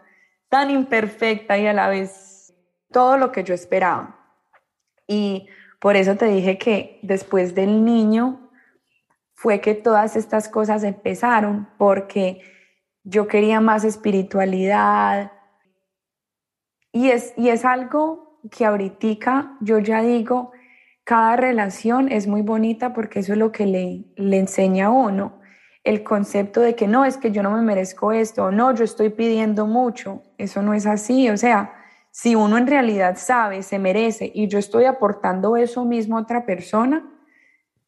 [0.48, 2.54] tan imperfecta y a la vez
[2.90, 4.15] todo lo que yo esperaba.
[5.06, 5.48] Y
[5.80, 8.50] por eso te dije que después del niño
[9.34, 12.40] fue que todas estas cosas empezaron porque
[13.04, 15.32] yo quería más espiritualidad.
[16.92, 20.52] Y es, y es algo que ahorita yo ya digo,
[21.04, 25.40] cada relación es muy bonita porque eso es lo que le, le enseña a uno,
[25.84, 29.10] el concepto de que no, es que yo no me merezco esto, no, yo estoy
[29.10, 31.75] pidiendo mucho, eso no es así, o sea,
[32.16, 36.46] si uno en realidad sabe, se merece y yo estoy aportando eso mismo a otra
[36.46, 37.04] persona,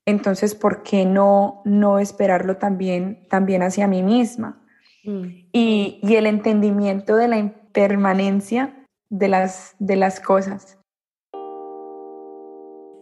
[0.05, 4.63] entonces, ¿por qué no, no esperarlo también, también hacia mí misma?
[5.03, 5.23] Mm.
[5.51, 10.79] Y, y, el entendimiento de la impermanencia de las, de las cosas.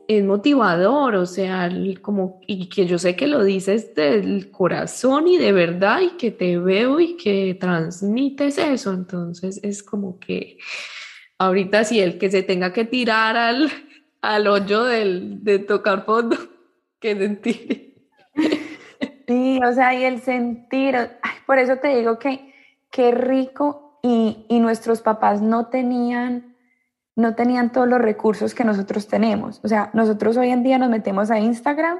[0.06, 1.68] Es motivador, o sea,
[2.02, 6.30] como, y que yo sé que lo dices del corazón y de verdad, y que
[6.30, 10.58] te veo y que transmites eso, entonces es como que
[11.38, 13.70] ahorita si el que se tenga que tirar al,
[14.22, 16.36] al hoyo del, de tocar fondo,
[17.00, 17.94] Qué sentir.
[19.26, 20.96] Sí, o sea, y el sentir,
[21.46, 22.54] por eso te digo que
[22.90, 26.56] qué rico y, y, nuestros papás no tenían,
[27.16, 29.60] no tenían todos los recursos que nosotros tenemos.
[29.62, 31.98] O sea, nosotros hoy en día nos metemos a Instagram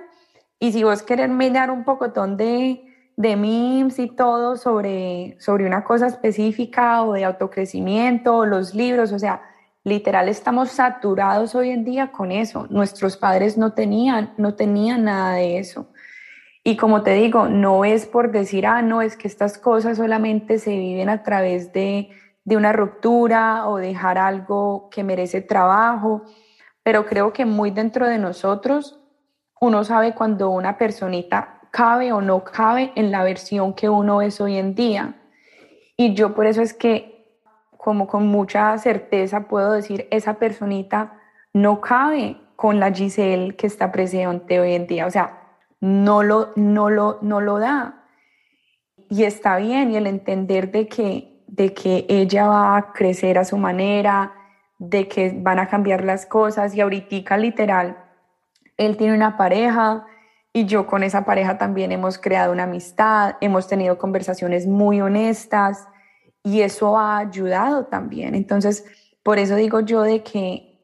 [0.58, 5.84] y si vos querés mirar un pocotón de, de memes y todo sobre, sobre una
[5.84, 9.42] cosa específica o de autocrecimiento o los libros, o sea,
[9.86, 12.66] Literal, estamos saturados hoy en día con eso.
[12.70, 15.92] Nuestros padres no tenían, no tenían nada de eso.
[16.64, 20.58] Y como te digo, no es por decir, ah, no, es que estas cosas solamente
[20.58, 22.10] se viven a través de,
[22.42, 26.24] de una ruptura o dejar algo que merece trabajo,
[26.82, 28.98] pero creo que muy dentro de nosotros
[29.60, 34.40] uno sabe cuando una personita cabe o no cabe en la versión que uno es
[34.40, 35.14] hoy en día.
[35.94, 37.16] Y yo por eso es que
[37.76, 41.20] como con mucha certeza puedo decir, esa personita
[41.52, 45.38] no cabe con la Giselle que está presente hoy en día, o sea,
[45.80, 48.06] no lo, no lo, no lo da.
[49.10, 53.44] Y está bien, y el entender de que, de que ella va a crecer a
[53.44, 54.32] su manera,
[54.78, 57.98] de que van a cambiar las cosas, y ahorita literal,
[58.78, 60.06] él tiene una pareja,
[60.56, 65.86] y yo con esa pareja también hemos creado una amistad, hemos tenido conversaciones muy honestas,
[66.42, 68.34] y eso ha ayudado también.
[68.34, 68.86] Entonces,
[69.22, 70.80] por eso digo yo de que,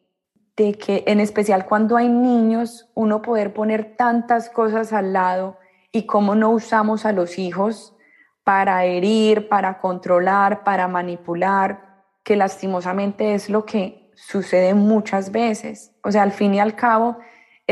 [0.58, 5.56] de que en especial cuando hay niños, uno poder poner tantas cosas al lado
[5.90, 7.96] y cómo no usamos a los hijos
[8.44, 15.94] para herir, para controlar, para manipular, que lastimosamente es lo que sucede muchas veces.
[16.04, 17.16] O sea, al fin y al cabo,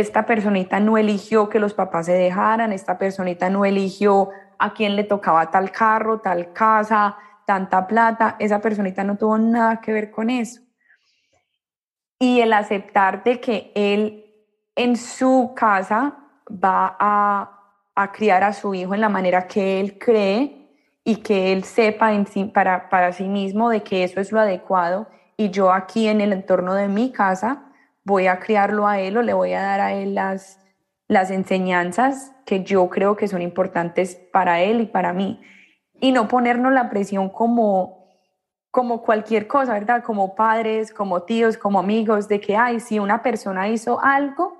[0.01, 4.97] esta personita no eligió que los papás se dejaran, esta personita no eligió a quién
[4.97, 10.11] le tocaba tal carro, tal casa, tanta plata, esa personita no tuvo nada que ver
[10.11, 10.61] con eso.
[12.19, 14.25] Y el aceptar de que él
[14.75, 16.17] en su casa
[16.49, 20.61] va a, a criar a su hijo en la manera que él cree
[21.05, 22.11] y que él sepa
[22.53, 26.33] para, para sí mismo de que eso es lo adecuado y yo aquí en el
[26.33, 27.70] entorno de mi casa
[28.11, 30.61] voy a criarlo a él o le voy a dar a él las,
[31.09, 35.41] las enseñanzas que yo creo que son importantes para él y para mí
[36.01, 38.09] y no ponernos la presión como,
[38.71, 40.03] como cualquier cosa, ¿verdad?
[40.03, 44.57] Como padres, como tíos, como amigos, de que, ay, si una persona hizo algo,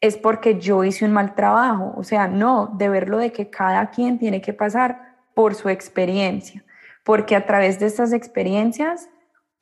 [0.00, 1.94] es porque yo hice un mal trabajo.
[1.96, 6.62] O sea, no, de verlo de que cada quien tiene que pasar por su experiencia,
[7.04, 9.08] porque a través de estas experiencias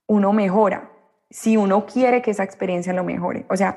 [0.09, 0.90] uno mejora,
[1.31, 3.47] si uno quiere que esa experiencia lo mejore.
[3.49, 3.77] O sea,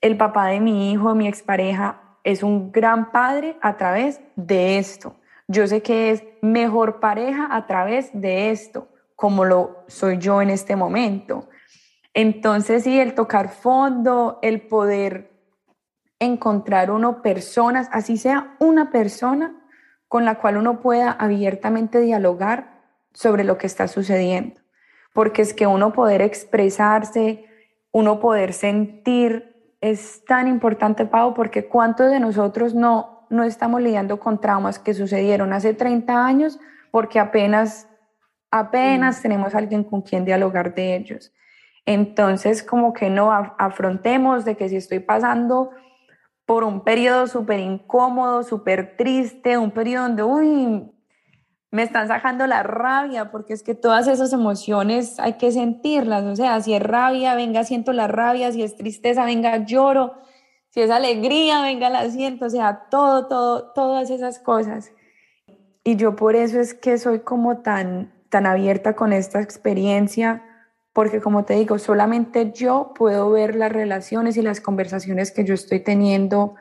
[0.00, 5.16] el papá de mi hijo, mi expareja, es un gran padre a través de esto.
[5.48, 10.50] Yo sé que es mejor pareja a través de esto, como lo soy yo en
[10.50, 11.48] este momento.
[12.14, 15.32] Entonces, sí, el tocar fondo, el poder
[16.18, 19.56] encontrar uno personas, así sea una persona
[20.08, 22.82] con la cual uno pueda abiertamente dialogar
[23.12, 24.61] sobre lo que está sucediendo.
[25.12, 27.44] Porque es que uno poder expresarse,
[27.90, 34.20] uno poder sentir es tan importante, Pau, porque cuántos de nosotros no, no estamos lidiando
[34.20, 36.58] con traumas que sucedieron hace 30 años
[36.92, 37.88] porque apenas,
[38.50, 41.32] apenas tenemos alguien con quien dialogar de ellos.
[41.84, 45.70] Entonces, como que no afrontemos de que si estoy pasando
[46.46, 50.92] por un periodo súper incómodo, súper triste, un periodo donde, uy,
[51.72, 56.36] me están sacando la rabia, porque es que todas esas emociones hay que sentirlas, o
[56.36, 60.14] sea, si es rabia, venga, siento la rabia, si es tristeza, venga, lloro,
[60.68, 64.92] si es alegría, venga, la siento, o sea, todo, todo, todas esas cosas.
[65.82, 70.42] Y yo por eso es que soy como tan, tan abierta con esta experiencia,
[70.92, 75.54] porque como te digo, solamente yo puedo ver las relaciones y las conversaciones que yo
[75.54, 76.54] estoy teniendo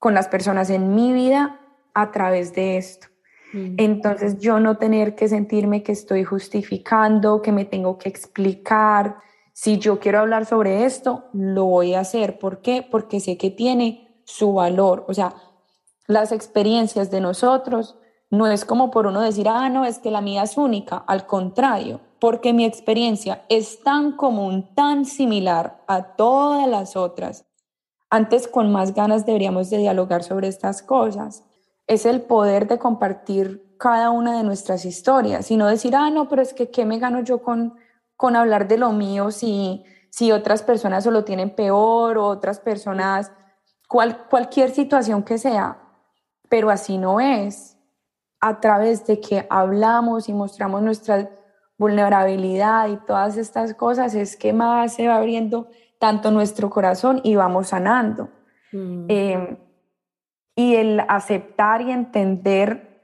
[0.00, 1.60] con las personas en mi vida
[1.94, 3.13] a través de esto.
[3.54, 3.76] Mm.
[3.78, 9.16] Entonces yo no tener que sentirme que estoy justificando, que me tengo que explicar.
[9.52, 12.38] Si yo quiero hablar sobre esto, lo voy a hacer.
[12.38, 12.86] ¿Por qué?
[12.88, 15.04] Porque sé que tiene su valor.
[15.08, 15.34] O sea,
[16.08, 17.96] las experiencias de nosotros
[18.30, 21.04] no es como por uno decir, ah, no, es que la mía es única.
[21.06, 27.46] Al contrario, porque mi experiencia es tan común, tan similar a todas las otras.
[28.10, 31.44] Antes con más ganas deberíamos de dialogar sobre estas cosas
[31.86, 36.28] es el poder de compartir cada una de nuestras historias y no decir, ah, no,
[36.28, 37.74] pero es que ¿qué me gano yo con,
[38.16, 42.60] con hablar de lo mío si, si otras personas o lo tienen peor o otras
[42.60, 43.32] personas,
[43.88, 45.78] cual, cualquier situación que sea,
[46.48, 47.76] pero así no es.
[48.40, 51.30] A través de que hablamos y mostramos nuestra
[51.78, 55.68] vulnerabilidad y todas estas cosas es que más se va abriendo
[55.98, 58.28] tanto nuestro corazón y vamos sanando.
[58.72, 59.06] Mm.
[59.08, 59.58] Eh,
[60.56, 63.00] y el aceptar y entender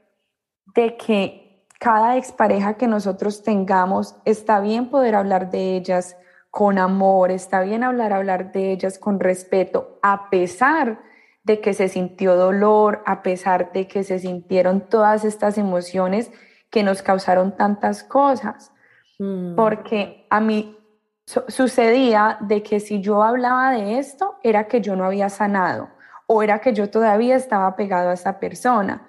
[0.73, 6.15] de que cada expareja que nosotros tengamos está bien poder hablar de ellas
[6.49, 11.01] con amor, está bien hablar hablar de ellas con respeto, a pesar
[11.43, 16.31] de que se sintió dolor, a pesar de que se sintieron todas estas emociones
[16.69, 18.71] que nos causaron tantas cosas.
[19.17, 19.55] Mm.
[19.55, 20.77] Porque a mí
[21.25, 25.89] sucedía de que si yo hablaba de esto, era que yo no había sanado
[26.33, 29.05] o era que yo todavía estaba pegado a esa persona.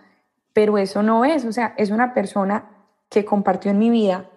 [0.53, 2.69] Pero eso no es, o sea, es una persona
[3.09, 4.29] que compartió en mi vida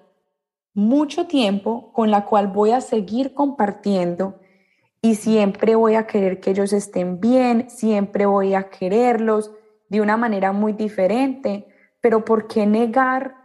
[0.76, 4.40] mucho tiempo, con la cual voy a seguir compartiendo
[5.02, 9.52] y siempre voy a querer que ellos estén bien, siempre voy a quererlos
[9.90, 11.68] de una manera muy diferente,
[12.02, 13.36] pero ¿por qué negar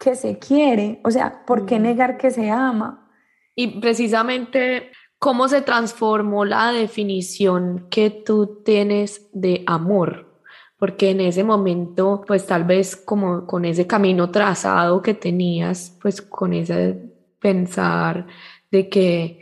[0.00, 1.00] que se quiere?
[1.04, 3.08] O sea, ¿por qué negar que se ama?
[3.54, 10.40] Y precisamente ¿Cómo se transformó la definición que tú tienes de amor?
[10.78, 16.22] Porque en ese momento, pues tal vez como con ese camino trazado que tenías, pues
[16.22, 18.28] con ese pensar
[18.70, 19.40] de que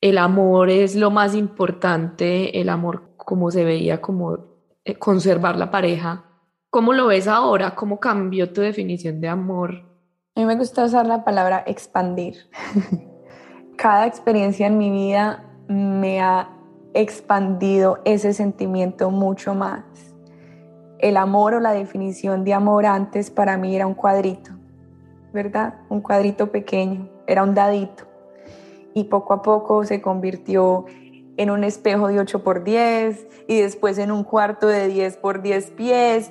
[0.00, 4.38] el amor es lo más importante, el amor como se veía como
[4.86, 6.24] eh, conservar la pareja.
[6.70, 7.74] ¿Cómo lo ves ahora?
[7.74, 9.84] ¿Cómo cambió tu definición de amor?
[10.34, 12.36] A mí me gusta usar la palabra expandir.
[13.80, 16.50] cada experiencia en mi vida me ha
[16.92, 19.84] expandido ese sentimiento mucho más.
[20.98, 24.50] El amor o la definición de amor antes para mí era un cuadrito,
[25.32, 25.76] ¿verdad?
[25.88, 28.04] Un cuadrito pequeño, era un dadito.
[28.92, 30.84] Y poco a poco se convirtió
[31.38, 35.40] en un espejo de 8 por 10 y después en un cuarto de 10 por
[35.40, 36.30] 10 pies.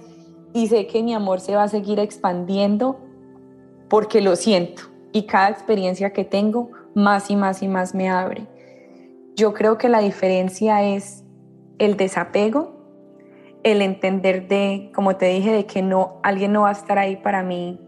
[0.53, 2.99] Y sé que mi amor se va a seguir expandiendo
[3.89, 4.83] porque lo siento.
[5.11, 6.69] Y cada experiencia que tengo
[6.99, 8.45] más y más y más me abre.
[9.35, 11.23] Yo creo que la diferencia es
[11.77, 12.77] el desapego,
[13.63, 17.15] el entender de, como te dije, de que no, alguien no va a estar ahí
[17.15, 17.79] para mí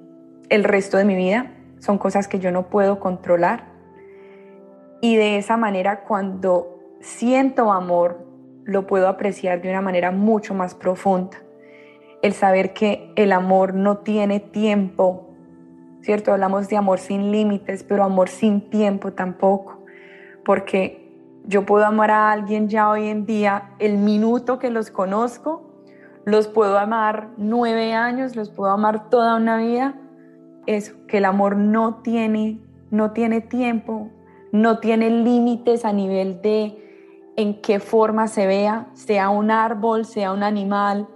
[0.49, 1.53] el resto de mi vida.
[1.79, 3.71] Son cosas que yo no puedo controlar.
[5.01, 8.25] Y de esa manera, cuando siento amor,
[8.63, 11.37] lo puedo apreciar de una manera mucho más profunda.
[12.21, 15.30] El saber que el amor no tiene tiempo
[16.01, 16.31] ¿cierto?
[16.31, 19.83] Hablamos de amor sin límites, pero amor sin tiempo tampoco,
[20.43, 21.01] porque
[21.45, 25.71] yo puedo amar a alguien ya hoy en día el minuto que los conozco,
[26.25, 29.95] los puedo amar nueve años, los puedo amar toda una vida.
[30.67, 32.59] Eso, que el amor no tiene,
[32.91, 34.11] no tiene tiempo,
[34.51, 36.77] no tiene límites a nivel de
[37.35, 41.07] en qué forma se vea, sea un árbol, sea un animal,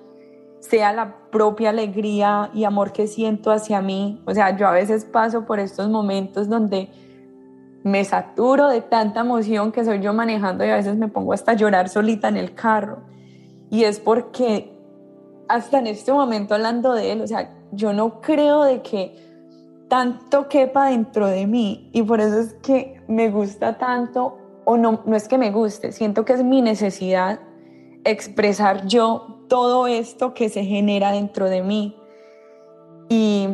[0.69, 4.21] sea la propia alegría y amor que siento hacia mí.
[4.25, 6.89] O sea, yo a veces paso por estos momentos donde
[7.83, 11.51] me saturo de tanta emoción que soy yo manejando y a veces me pongo hasta
[11.51, 13.03] a llorar solita en el carro.
[13.69, 14.75] Y es porque
[15.47, 19.15] hasta en este momento hablando de él, o sea, yo no creo de que
[19.87, 25.03] tanto quepa dentro de mí y por eso es que me gusta tanto, o no,
[25.05, 27.39] no es que me guste, siento que es mi necesidad
[28.05, 31.97] expresar yo todo esto que se genera dentro de mí.
[33.09, 33.49] Y,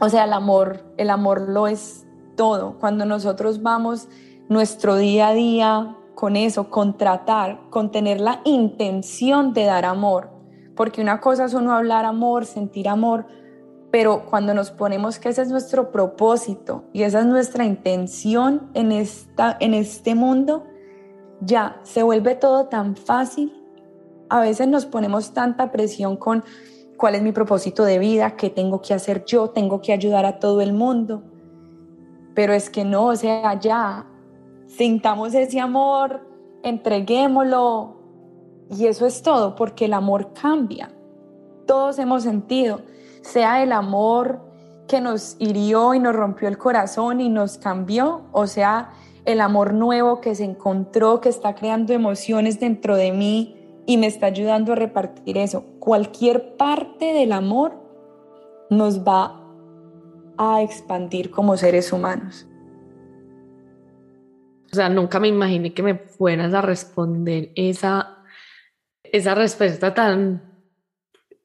[0.00, 2.78] o sea, el amor, el amor lo es todo.
[2.78, 4.08] Cuando nosotros vamos
[4.48, 10.30] nuestro día a día con eso, con tratar, con tener la intención de dar amor,
[10.76, 13.26] porque una cosa es uno hablar amor, sentir amor,
[13.90, 18.92] pero cuando nos ponemos que ese es nuestro propósito y esa es nuestra intención en,
[18.92, 20.64] esta, en este mundo,
[21.40, 23.59] ya se vuelve todo tan fácil
[24.30, 26.44] a veces nos ponemos tanta presión con
[26.96, 30.38] cuál es mi propósito de vida, qué tengo que hacer yo, tengo que ayudar a
[30.38, 31.22] todo el mundo.
[32.34, 34.06] Pero es que no, o sea, ya,
[34.68, 36.26] sintamos ese amor,
[36.62, 37.96] entreguémoslo.
[38.70, 40.92] Y eso es todo, porque el amor cambia.
[41.66, 42.82] Todos hemos sentido,
[43.22, 44.40] sea el amor
[44.86, 48.90] que nos hirió y nos rompió el corazón y nos cambió, o sea,
[49.24, 54.06] el amor nuevo que se encontró, que está creando emociones dentro de mí, y me
[54.06, 55.64] está ayudando a repartir eso.
[55.78, 57.72] Cualquier parte del amor
[58.70, 59.40] nos va
[60.38, 62.46] a expandir como seres humanos.
[64.72, 68.24] O sea, nunca me imaginé que me fueras a responder esa,
[69.02, 70.50] esa respuesta tan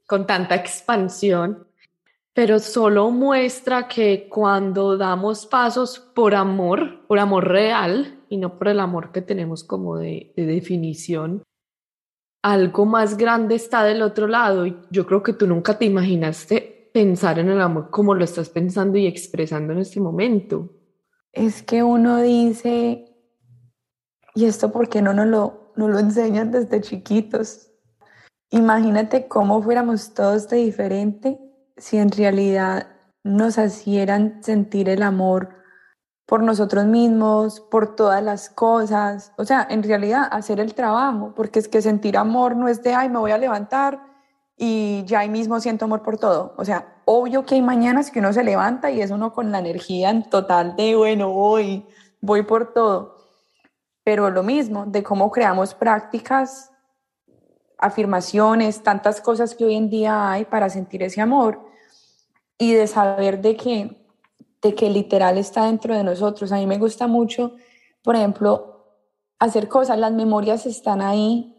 [0.06, 1.68] con tanta expansión,
[2.34, 8.68] pero solo muestra que cuando damos pasos por amor, por amor real y no por
[8.68, 11.44] el amor que tenemos como de, de definición,
[12.46, 16.92] algo más grande está del otro lado y yo creo que tú nunca te imaginaste
[16.94, 20.70] pensar en el amor como lo estás pensando y expresando en este momento.
[21.32, 23.06] Es que uno dice,
[24.36, 27.72] ¿y esto por qué no nos lo, no lo enseñan desde chiquitos?
[28.52, 31.40] Imagínate cómo fuéramos todos de diferente
[31.78, 32.90] si en realidad
[33.24, 35.50] nos hicieran sentir el amor
[36.26, 41.60] por nosotros mismos, por todas las cosas, o sea, en realidad hacer el trabajo, porque
[41.60, 44.02] es que sentir amor no es de, ay, me voy a levantar
[44.58, 46.56] y ya ahí mismo siento amor por todo.
[46.58, 49.60] O sea, obvio que hay mañanas que uno se levanta y es uno con la
[49.60, 51.86] energía en total de, bueno, voy,
[52.22, 53.18] voy por todo.
[54.04, 56.72] Pero lo mismo, de cómo creamos prácticas,
[57.78, 61.60] afirmaciones, tantas cosas que hoy en día hay para sentir ese amor
[62.58, 64.05] y de saber de que
[64.74, 66.52] que literal está dentro de nosotros.
[66.52, 67.54] A mí me gusta mucho,
[68.02, 68.88] por ejemplo,
[69.38, 70.00] hacer cosas.
[70.00, 71.56] Las memorias están ahí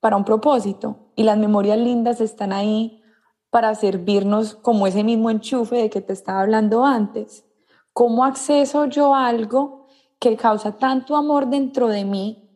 [0.00, 3.02] para un propósito y las memorias lindas están ahí
[3.50, 7.44] para servirnos como ese mismo enchufe de que te estaba hablando antes.
[7.92, 9.86] ¿Cómo acceso yo a algo
[10.18, 12.50] que causa tanto amor dentro de mí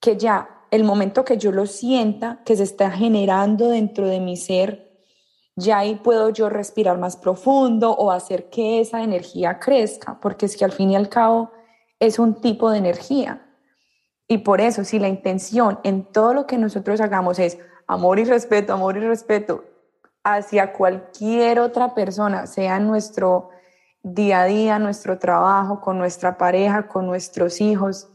[0.00, 4.36] que ya el momento que yo lo sienta, que se está generando dentro de mi
[4.36, 4.85] ser,
[5.56, 10.56] ya ahí puedo yo respirar más profundo o hacer que esa energía crezca, porque es
[10.56, 11.50] que al fin y al cabo
[11.98, 13.42] es un tipo de energía.
[14.28, 18.24] Y por eso, si la intención en todo lo que nosotros hagamos es amor y
[18.24, 19.64] respeto, amor y respeto
[20.24, 23.50] hacia cualquier otra persona, sea nuestro
[24.02, 28.08] día a día, nuestro trabajo, con nuestra pareja, con nuestros hijos,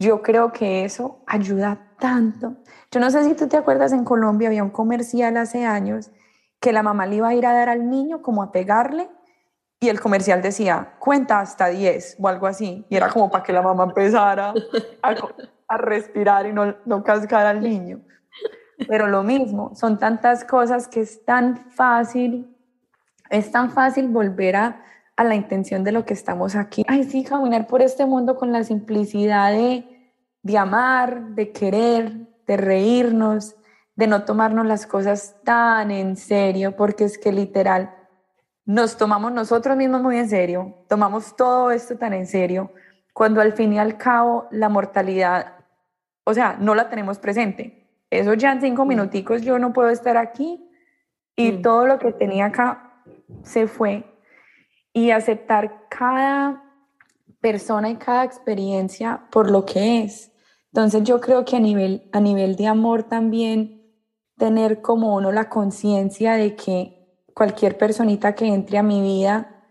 [0.00, 2.56] yo creo que eso ayuda tanto.
[2.90, 6.10] Yo no sé si tú te acuerdas, en Colombia había un comercial hace años
[6.60, 9.08] que la mamá le iba a ir a dar al niño como a pegarle
[9.80, 12.84] y el comercial decía, cuenta hasta 10 o algo así.
[12.88, 14.52] Y era como para que la mamá empezara
[15.02, 18.00] a, respirar y no, no cascar al niño.
[18.88, 22.56] Pero lo mismo, son tantas cosas que es tan fácil,
[23.30, 24.82] es tan fácil volver a,
[25.16, 26.84] a la intención de lo que estamos aquí.
[26.88, 29.97] Ay, sí, caminar por este mundo con la simplicidad de,
[30.48, 33.54] de amar, de querer, de reírnos,
[33.94, 37.94] de no tomarnos las cosas tan en serio, porque es que literal
[38.64, 42.72] nos tomamos nosotros mismos muy en serio, tomamos todo esto tan en serio,
[43.12, 45.56] cuando al fin y al cabo la mortalidad,
[46.24, 47.86] o sea, no la tenemos presente.
[48.08, 48.88] Eso ya en cinco mm.
[48.88, 50.66] minuticos yo no puedo estar aquí
[51.36, 51.62] y mm.
[51.62, 53.02] todo lo que tenía acá
[53.42, 54.04] se fue.
[54.94, 56.62] Y aceptar cada
[57.40, 60.32] persona y cada experiencia por lo que es.
[60.72, 63.78] Entonces yo creo que a nivel, a nivel de amor también
[64.36, 66.98] tener como uno la conciencia de que
[67.34, 69.64] cualquier personita que entre a mi vida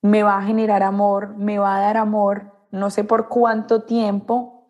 [0.00, 4.66] me va a generar amor, me va a dar amor, no sé por cuánto tiempo,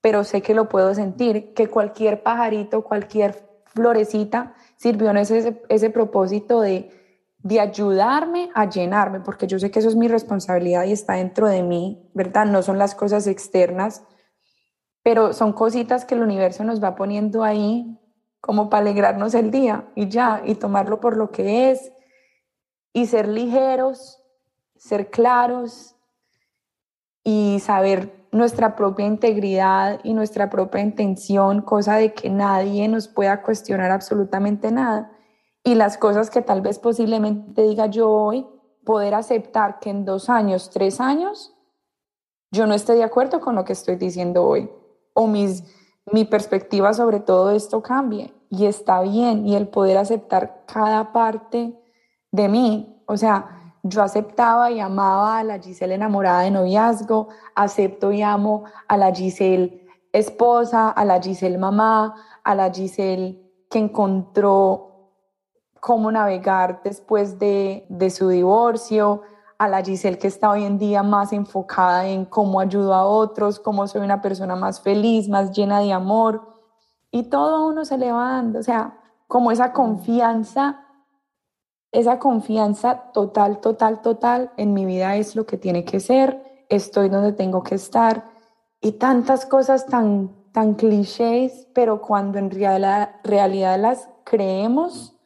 [0.00, 5.90] pero sé que lo puedo sentir, que cualquier pajarito, cualquier florecita sirvió en ese, ese
[5.90, 6.90] propósito de,
[7.38, 11.46] de ayudarme a llenarme, porque yo sé que eso es mi responsabilidad y está dentro
[11.48, 12.46] de mí, ¿verdad?
[12.46, 14.02] No son las cosas externas,
[15.04, 18.00] pero son cositas que el universo nos va poniendo ahí
[18.40, 21.92] como para alegrarnos el día y ya, y tomarlo por lo que es,
[22.94, 24.22] y ser ligeros,
[24.76, 25.94] ser claros
[27.22, 33.42] y saber nuestra propia integridad y nuestra propia intención, cosa de que nadie nos pueda
[33.42, 35.12] cuestionar absolutamente nada.
[35.62, 38.46] Y las cosas que tal vez posiblemente diga yo hoy,
[38.84, 41.54] poder aceptar que en dos años, tres años,
[42.50, 44.70] yo no esté de acuerdo con lo que estoy diciendo hoy
[45.14, 45.64] o mis,
[46.12, 51.74] mi perspectiva sobre todo esto cambie y está bien y el poder aceptar cada parte
[52.30, 53.02] de mí.
[53.06, 58.64] O sea, yo aceptaba y amaba a la Giselle enamorada de noviazgo, acepto y amo
[58.88, 63.40] a la Giselle esposa, a la Giselle mamá, a la Giselle
[63.70, 65.10] que encontró
[65.80, 69.22] cómo navegar después de, de su divorcio,
[69.58, 73.60] a la Giselle que está hoy en día más enfocada en cómo ayudo a otros,
[73.60, 76.42] cómo soy una persona más feliz, más llena de amor.
[77.10, 78.98] Y todo uno se le va dando, o sea,
[79.28, 80.86] como esa confianza,
[81.92, 87.08] esa confianza total, total, total en mi vida es lo que tiene que ser, estoy
[87.08, 88.24] donde tengo que estar.
[88.80, 95.16] Y tantas cosas tan, tan clichés, pero cuando en realidad, realidad las creemos,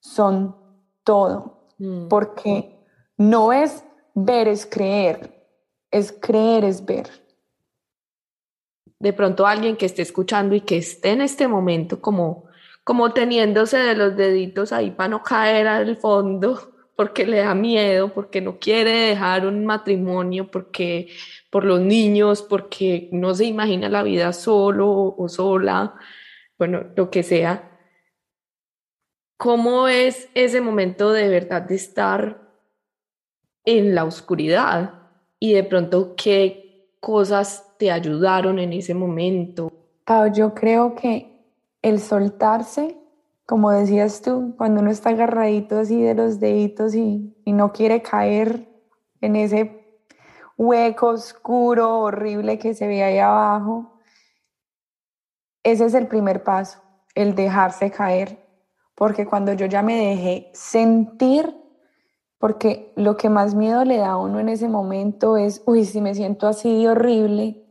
[0.00, 0.56] son
[1.04, 1.68] todo.
[1.78, 2.08] Mm.
[2.08, 2.77] Porque
[3.18, 5.34] no es ver, es creer.
[5.90, 7.08] Es creer, es ver.
[8.98, 12.46] De pronto alguien que esté escuchando y que esté en este momento como,
[12.84, 18.12] como teniéndose de los deditos ahí para no caer al fondo, porque le da miedo,
[18.12, 21.08] porque no quiere dejar un matrimonio, porque
[21.50, 25.94] por los niños, porque no se imagina la vida solo o sola,
[26.58, 27.64] bueno, lo que sea.
[29.36, 32.47] ¿Cómo es ese momento de verdad de estar
[33.68, 34.94] en la oscuridad
[35.38, 39.70] y de pronto qué cosas te ayudaron en ese momento.
[40.06, 41.44] Pau, yo creo que
[41.82, 42.96] el soltarse,
[43.44, 48.00] como decías tú, cuando uno está agarradito así de los deditos y, y no quiere
[48.00, 48.66] caer
[49.20, 50.02] en ese
[50.56, 54.00] hueco oscuro, horrible que se ve ahí abajo,
[55.62, 56.80] ese es el primer paso,
[57.14, 58.38] el dejarse caer,
[58.94, 61.54] porque cuando yo ya me dejé sentir,
[62.38, 66.00] porque lo que más miedo le da a uno en ese momento es, uy, si
[66.00, 67.64] me siento así de horrible,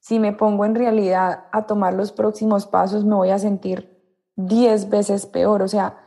[0.00, 4.02] si me pongo en realidad a tomar los próximos pasos, me voy a sentir
[4.36, 5.62] diez veces peor.
[5.62, 5.98] O sea,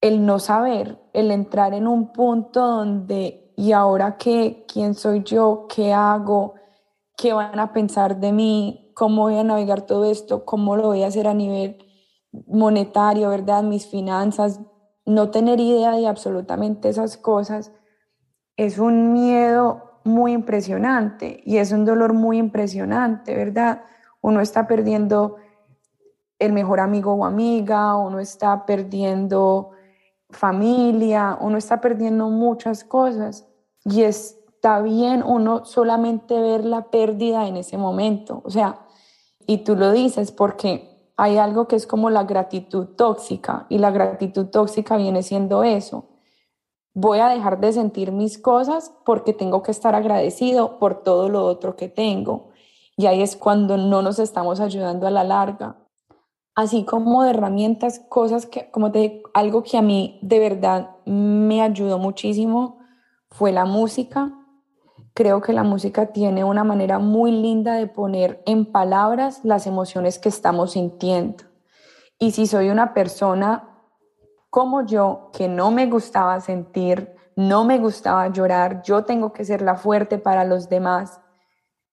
[0.00, 4.64] el no saber, el entrar en un punto donde, ¿y ahora qué?
[4.72, 5.66] ¿Quién soy yo?
[5.74, 6.54] ¿Qué hago?
[7.16, 8.92] ¿Qué van a pensar de mí?
[8.94, 10.44] ¿Cómo voy a navegar todo esto?
[10.44, 11.78] ¿Cómo lo voy a hacer a nivel
[12.46, 13.62] monetario, verdad?
[13.62, 14.60] Mis finanzas,
[15.06, 17.72] no tener idea de absolutamente esas cosas
[18.56, 23.82] es un miedo muy impresionante y es un dolor muy impresionante, ¿verdad?
[24.20, 25.36] Uno está perdiendo
[26.38, 29.70] el mejor amigo o amiga, uno está perdiendo
[30.30, 33.46] familia, uno está perdiendo muchas cosas
[33.84, 38.80] y está bien uno solamente ver la pérdida en ese momento, o sea,
[39.46, 43.90] y tú lo dices porque hay algo que es como la gratitud tóxica y la
[43.90, 46.10] gratitud tóxica viene siendo eso.
[46.92, 51.44] Voy a dejar de sentir mis cosas porque tengo que estar agradecido por todo lo
[51.44, 52.48] otro que tengo.
[52.96, 55.76] Y ahí es cuando no nos estamos ayudando a la larga.
[56.54, 61.60] Así como de herramientas, cosas que, como te algo que a mí de verdad me
[61.60, 62.78] ayudó muchísimo
[63.30, 64.32] fue la música
[65.16, 70.18] creo que la música tiene una manera muy linda de poner en palabras las emociones
[70.18, 71.44] que estamos sintiendo.
[72.18, 73.70] Y si soy una persona
[74.50, 79.62] como yo, que no me gustaba sentir, no me gustaba llorar, yo tengo que ser
[79.62, 81.18] la fuerte para los demás,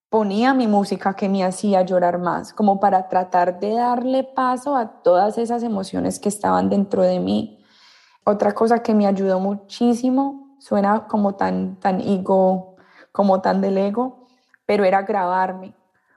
[0.09, 5.01] ponía mi música que me hacía llorar más, como para tratar de darle paso a
[5.01, 7.63] todas esas emociones que estaban dentro de mí.
[8.26, 12.72] Otra cosa que me ayudó muchísimo, suena como tan, tan ego
[13.14, 14.28] como tan del ego,
[14.66, 15.74] pero era grabarme.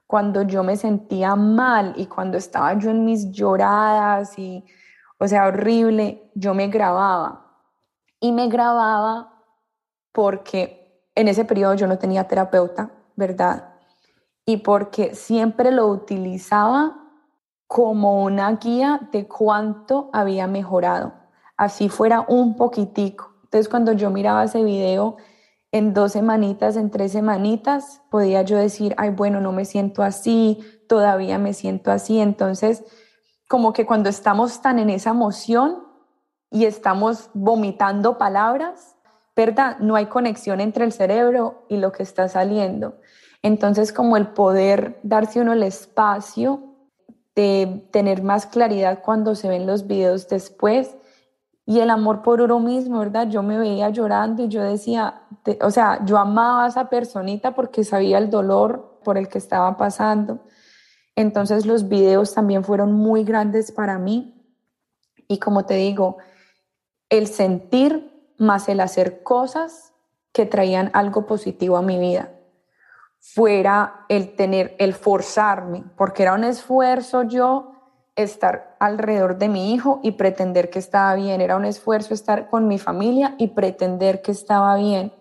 [0.08, 4.64] Cuando yo me sentía mal y cuando estaba yo en mis lloradas y,
[5.18, 7.46] o sea, horrible, yo me grababa.
[8.18, 9.42] Y me grababa
[10.12, 13.74] porque en ese periodo yo no tenía terapeuta, ¿verdad?
[14.44, 16.96] Y porque siempre lo utilizaba
[17.66, 21.12] como una guía de cuánto había mejorado,
[21.56, 23.34] así fuera un poquitico.
[23.42, 25.16] Entonces cuando yo miraba ese video
[25.76, 30.60] en dos semanitas, en tres semanitas, podía yo decir, ay, bueno, no me siento así,
[30.88, 32.20] todavía me siento así.
[32.20, 32.84] Entonces,
[33.48, 35.84] como que cuando estamos tan en esa emoción
[36.50, 38.96] y estamos vomitando palabras,
[39.36, 39.78] ¿verdad?
[39.78, 42.96] No hay conexión entre el cerebro y lo que está saliendo.
[43.42, 46.74] Entonces, como el poder darse uno el espacio
[47.34, 50.95] de tener más claridad cuando se ven los videos después
[51.66, 53.28] y el amor por uno mismo, ¿verdad?
[53.28, 55.22] Yo me veía llorando y yo decía,
[55.60, 59.76] o sea, yo amaba a esa personita porque sabía el dolor por el que estaba
[59.76, 60.38] pasando.
[61.16, 64.32] Entonces los videos también fueron muy grandes para mí.
[65.26, 66.18] Y como te digo,
[67.08, 69.92] el sentir más el hacer cosas
[70.32, 72.30] que traían algo positivo a mi vida
[73.18, 77.72] fuera el tener, el forzarme, porque era un esfuerzo yo
[78.16, 82.66] estar alrededor de mi hijo y pretender que estaba bien, era un esfuerzo estar con
[82.66, 85.12] mi familia y pretender que estaba bien,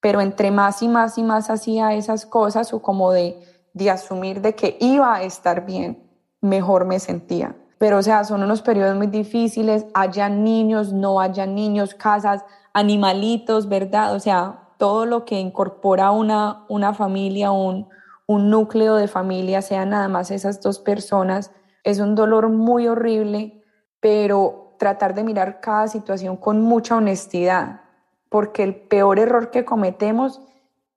[0.00, 3.38] pero entre más y más y más hacía esas cosas o como de,
[3.74, 6.02] de asumir de que iba a estar bien,
[6.40, 7.54] mejor me sentía.
[7.78, 13.68] Pero o sea, son unos periodos muy difíciles, haya niños, no haya niños, casas, animalitos,
[13.68, 14.14] ¿verdad?
[14.14, 17.88] O sea, todo lo que incorpora una, una familia, un,
[18.26, 21.50] un núcleo de familia, sean nada más esas dos personas,
[21.84, 23.62] es un dolor muy horrible,
[24.00, 27.82] pero tratar de mirar cada situación con mucha honestidad,
[28.28, 30.40] porque el peor error que cometemos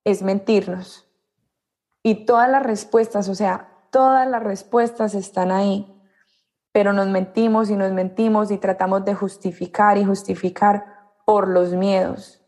[0.04, 1.08] es mentirnos.
[2.02, 5.94] Y todas las respuestas, o sea, todas las respuestas están ahí,
[6.72, 10.86] pero nos mentimos y nos mentimos y tratamos de justificar y justificar
[11.26, 12.42] por los miedos.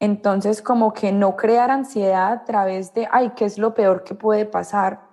[0.00, 4.14] Entonces, como que no crear ansiedad a través de, ay, ¿qué es lo peor que
[4.14, 5.11] puede pasar?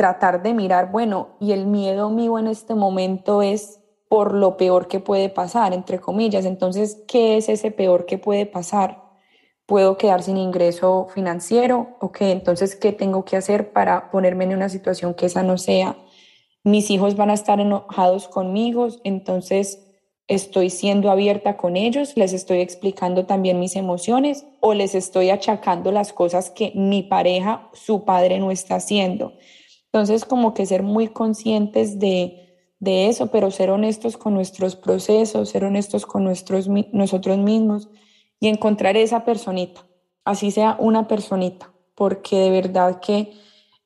[0.00, 4.88] Tratar de mirar, bueno, y el miedo mío en este momento es por lo peor
[4.88, 6.46] que puede pasar, entre comillas.
[6.46, 9.02] Entonces, ¿qué es ese peor que puede pasar?
[9.66, 11.98] ¿Puedo quedar sin ingreso financiero?
[12.00, 12.22] ¿Ok?
[12.22, 15.98] Entonces, ¿qué tengo que hacer para ponerme en una situación que esa no sea?
[16.64, 19.86] Mis hijos van a estar enojados conmigo, entonces
[20.28, 25.92] estoy siendo abierta con ellos, les estoy explicando también mis emociones o les estoy achacando
[25.92, 29.34] las cosas que mi pareja, su padre no está haciendo.
[29.92, 35.50] Entonces, como que ser muy conscientes de, de eso, pero ser honestos con nuestros procesos,
[35.50, 37.88] ser honestos con nuestros, nosotros mismos
[38.40, 39.86] y encontrar esa personita,
[40.24, 43.32] así sea una personita, porque de verdad que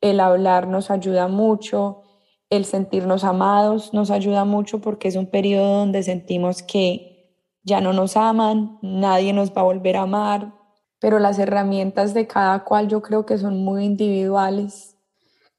[0.01, 2.03] el hablar nos ayuda mucho,
[2.51, 7.15] el sentirnos amados nos ayuda mucho porque es un periodo donde sentimos que
[7.63, 10.55] ya no nos aman, nadie nos va a volver a amar,
[11.01, 14.94] pero las herramientas de cada cual yo creo que son muy individuales.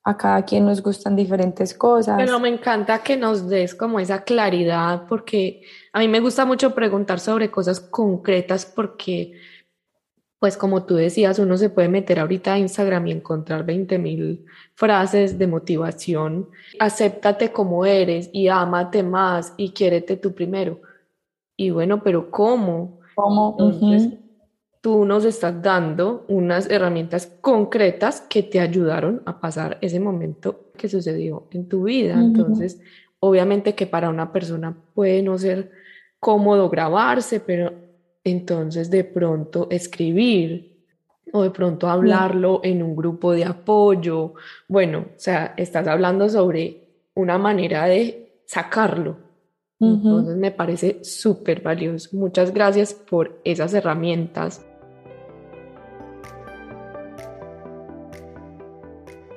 [0.06, 2.16] A cada quien nos gustan diferentes cosas.
[2.18, 6.74] Pero me encanta que nos des como esa claridad porque a mí me gusta mucho
[6.74, 9.34] preguntar sobre cosas concretas porque
[10.46, 14.46] pues como tú decías, uno se puede meter ahorita a Instagram y encontrar 20 mil
[14.76, 16.50] frases de motivación.
[16.80, 20.82] Acéptate como eres y ámate más y quiérete tú primero.
[21.58, 23.00] Y bueno, pero ¿cómo?
[23.16, 23.56] ¿Cómo?
[23.58, 24.20] Entonces,
[24.86, 30.88] tú nos estás dando unas herramientas concretas que te ayudaron a pasar ese momento que
[30.88, 32.14] sucedió en tu vida.
[32.14, 32.80] Entonces,
[33.20, 35.72] obviamente que para una persona puede no ser
[36.20, 37.74] cómodo grabarse, pero
[38.24, 40.84] entonces de pronto escribir
[41.34, 44.36] o de pronto hablarlo en un grupo de apoyo.
[44.68, 49.18] Bueno, o sea, estás hablando sobre una manera de sacarlo.
[49.80, 52.16] Entonces me parece súper valioso.
[52.16, 54.65] Muchas gracias por esas herramientas.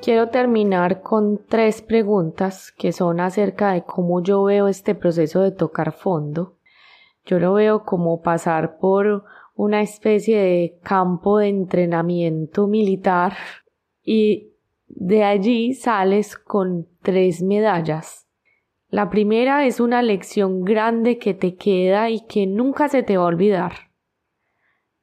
[0.08, 5.52] Quiero terminar con tres preguntas que son acerca de cómo yo veo este proceso de
[5.52, 6.56] tocar fondo
[7.26, 13.36] yo lo veo como pasar por una especie de campo de entrenamiento militar
[14.02, 14.54] y
[14.86, 18.26] de allí sales con tres medallas.
[18.88, 23.24] La primera es una lección grande que te queda y que nunca se te va
[23.24, 23.72] a olvidar.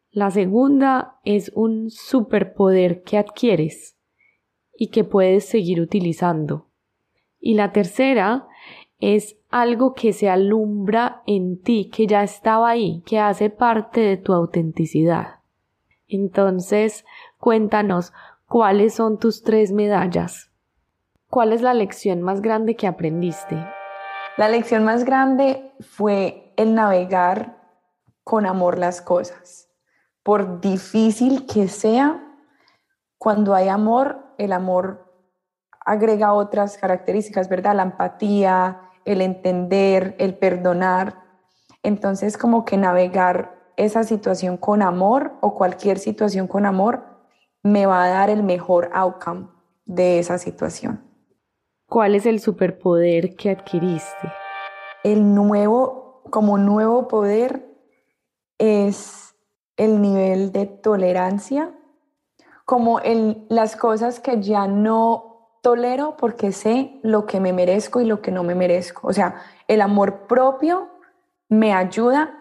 [0.10, 3.95] La segunda es un superpoder que adquieres
[4.78, 6.68] y que puedes seguir utilizando.
[7.40, 8.48] Y la tercera
[9.00, 14.18] es algo que se alumbra en ti, que ya estaba ahí, que hace parte de
[14.18, 15.40] tu autenticidad.
[16.08, 17.06] Entonces,
[17.38, 18.14] cuéntanos,
[18.48, 20.52] ¿cuáles son tus tres medallas?
[21.30, 23.56] ¿Cuál es la lección más grande que aprendiste?
[24.38, 27.62] La lección más grande fue el navegar
[28.24, 29.70] con amor las cosas.
[30.24, 32.22] Por difícil que sea,
[33.18, 35.06] cuando hay amor, el amor
[35.86, 37.76] agrega otras características, ¿verdad?
[37.76, 41.24] La empatía, el entender, el perdonar.
[41.84, 47.04] Entonces, como que navegar esa situación con amor o cualquier situación con amor
[47.62, 49.48] me va a dar el mejor outcome.
[49.88, 51.04] de esa situación.
[51.88, 54.32] ¿Cuál es el superpoder que adquiriste?
[55.04, 57.70] El nuevo, como nuevo poder,
[58.58, 59.36] es
[59.78, 61.72] el nivel de tolerancia,
[62.66, 68.06] como el, las cosas que ya no tolero porque sé lo que me merezco y
[68.06, 69.08] lo que no me merezco.
[69.08, 70.90] O sea, el amor propio
[71.50, 72.38] me ayuda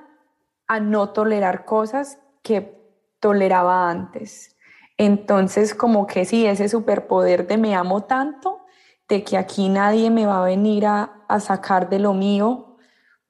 [0.66, 2.82] a no tolerar cosas que
[3.20, 4.56] toleraba antes.
[4.96, 8.60] Entonces, como que sí, ese superpoder de me amo tanto,
[9.08, 12.76] de que aquí nadie me va a venir a, a sacar de lo mío,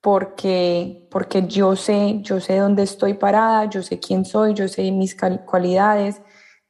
[0.01, 4.91] porque, porque yo sé, yo sé dónde estoy parada, yo sé quién soy, yo sé
[4.93, 5.17] mis
[5.47, 6.21] cualidades.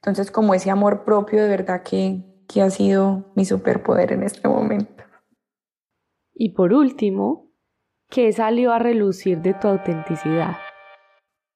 [0.05, 4.47] Entonces, como ese amor propio de verdad que, que ha sido mi superpoder en este
[4.47, 5.03] momento.
[6.35, 7.51] Y por último,
[8.11, 10.59] ¿qué salió a relucir de tu autenticidad?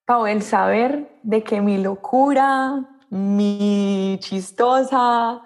[0.06, 5.42] Pau, el saber de que mi locura, mi chistosa,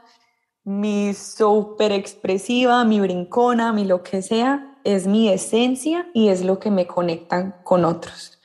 [0.63, 6.61] mi súper expresiva, mi brincona, mi lo que sea, es mi esencia y es lo
[6.61, 8.41] que me conectan con otros.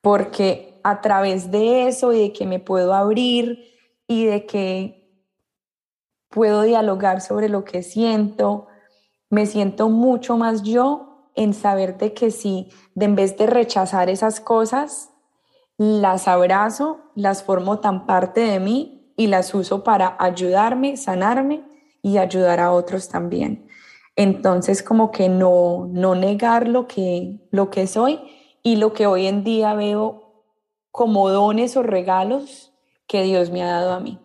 [0.00, 3.71] Porque a través de eso y de que me puedo abrir
[4.06, 5.02] y de que
[6.28, 8.66] puedo dialogar sobre lo que siento,
[9.30, 14.10] me siento mucho más yo en saber de que si de en vez de rechazar
[14.10, 15.10] esas cosas,
[15.78, 21.64] las abrazo, las formo tan parte de mí y las uso para ayudarme, sanarme
[22.02, 23.68] y ayudar a otros también.
[24.16, 28.20] Entonces, como que no, no negar lo que, lo que soy
[28.62, 30.44] y lo que hoy en día veo
[30.90, 32.71] como dones o regalos
[33.12, 34.18] que Dios me ha dado a mí.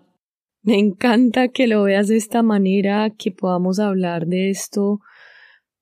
[0.64, 5.02] Me encanta que lo veas de esta manera, que podamos hablar de esto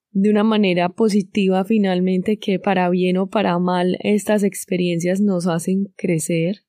[0.09, 5.93] de una manera positiva finalmente, que para bien o para mal estas experiencias nos hacen
[5.95, 6.61] crecer.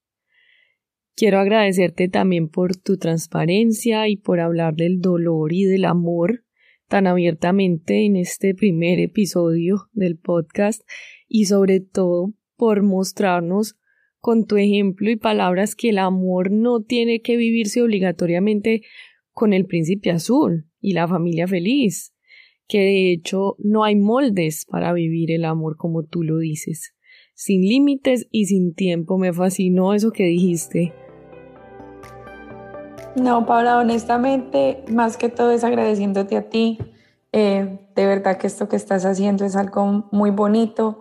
[1.14, 6.44] Quiero agradecerte también por tu transparencia y por hablar del dolor y del amor
[6.86, 10.82] tan abiertamente en este primer episodio del podcast
[11.28, 13.76] y sobre todo por mostrarnos
[14.26, 18.82] con tu ejemplo y palabras que el amor no tiene que vivirse obligatoriamente
[19.30, 22.12] con el príncipe azul y la familia feliz,
[22.66, 26.92] que de hecho no hay moldes para vivir el amor como tú lo dices,
[27.34, 29.16] sin límites y sin tiempo.
[29.16, 30.92] Me fascinó eso que dijiste
[33.14, 36.78] no, Paula, honestamente, más que todo es agradeciéndote a ti.
[37.30, 40.98] Eh, de verdad que esto que estás haciendo es algo muy bonito,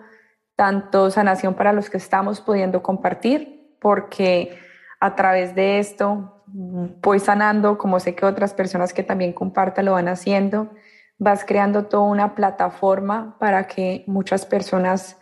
[0.56, 4.58] tanto sanación para los que estamos pudiendo compartir, porque
[5.00, 9.94] a través de esto voy sanando, como sé que otras personas que también compartan lo
[9.94, 10.72] van haciendo,
[11.18, 15.18] vas creando toda una plataforma para que muchas personas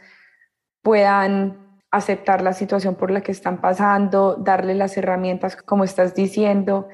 [0.82, 6.88] puedan aceptar la situación por la que están pasando, darle las herramientas como estás diciendo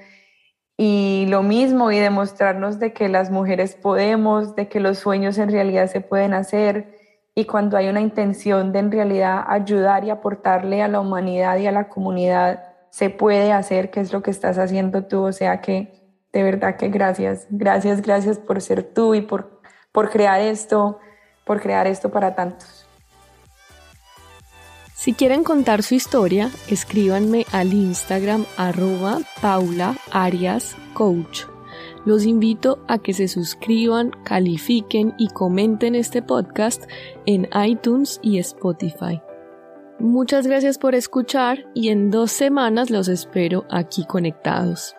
[0.78, 5.52] y lo mismo y demostrarnos de que las mujeres podemos, de que los sueños en
[5.52, 6.99] realidad se pueden hacer
[7.40, 11.68] y cuando hay una intención de en realidad ayudar y aportarle a la humanidad y
[11.68, 15.62] a la comunidad, se puede hacer, que es lo que estás haciendo tú, o sea
[15.62, 15.94] que
[16.34, 19.62] de verdad que gracias, gracias, gracias por ser tú y por,
[19.92, 21.00] por crear esto,
[21.46, 22.86] por crear esto para tantos.
[24.94, 29.96] Si quieren contar su historia, escríbanme al Instagram arroba Paula.
[32.06, 36.84] Los invito a que se suscriban, califiquen y comenten este podcast
[37.26, 39.22] en iTunes y Spotify.
[40.00, 44.96] Muchas gracias por escuchar y en dos semanas los espero aquí conectados.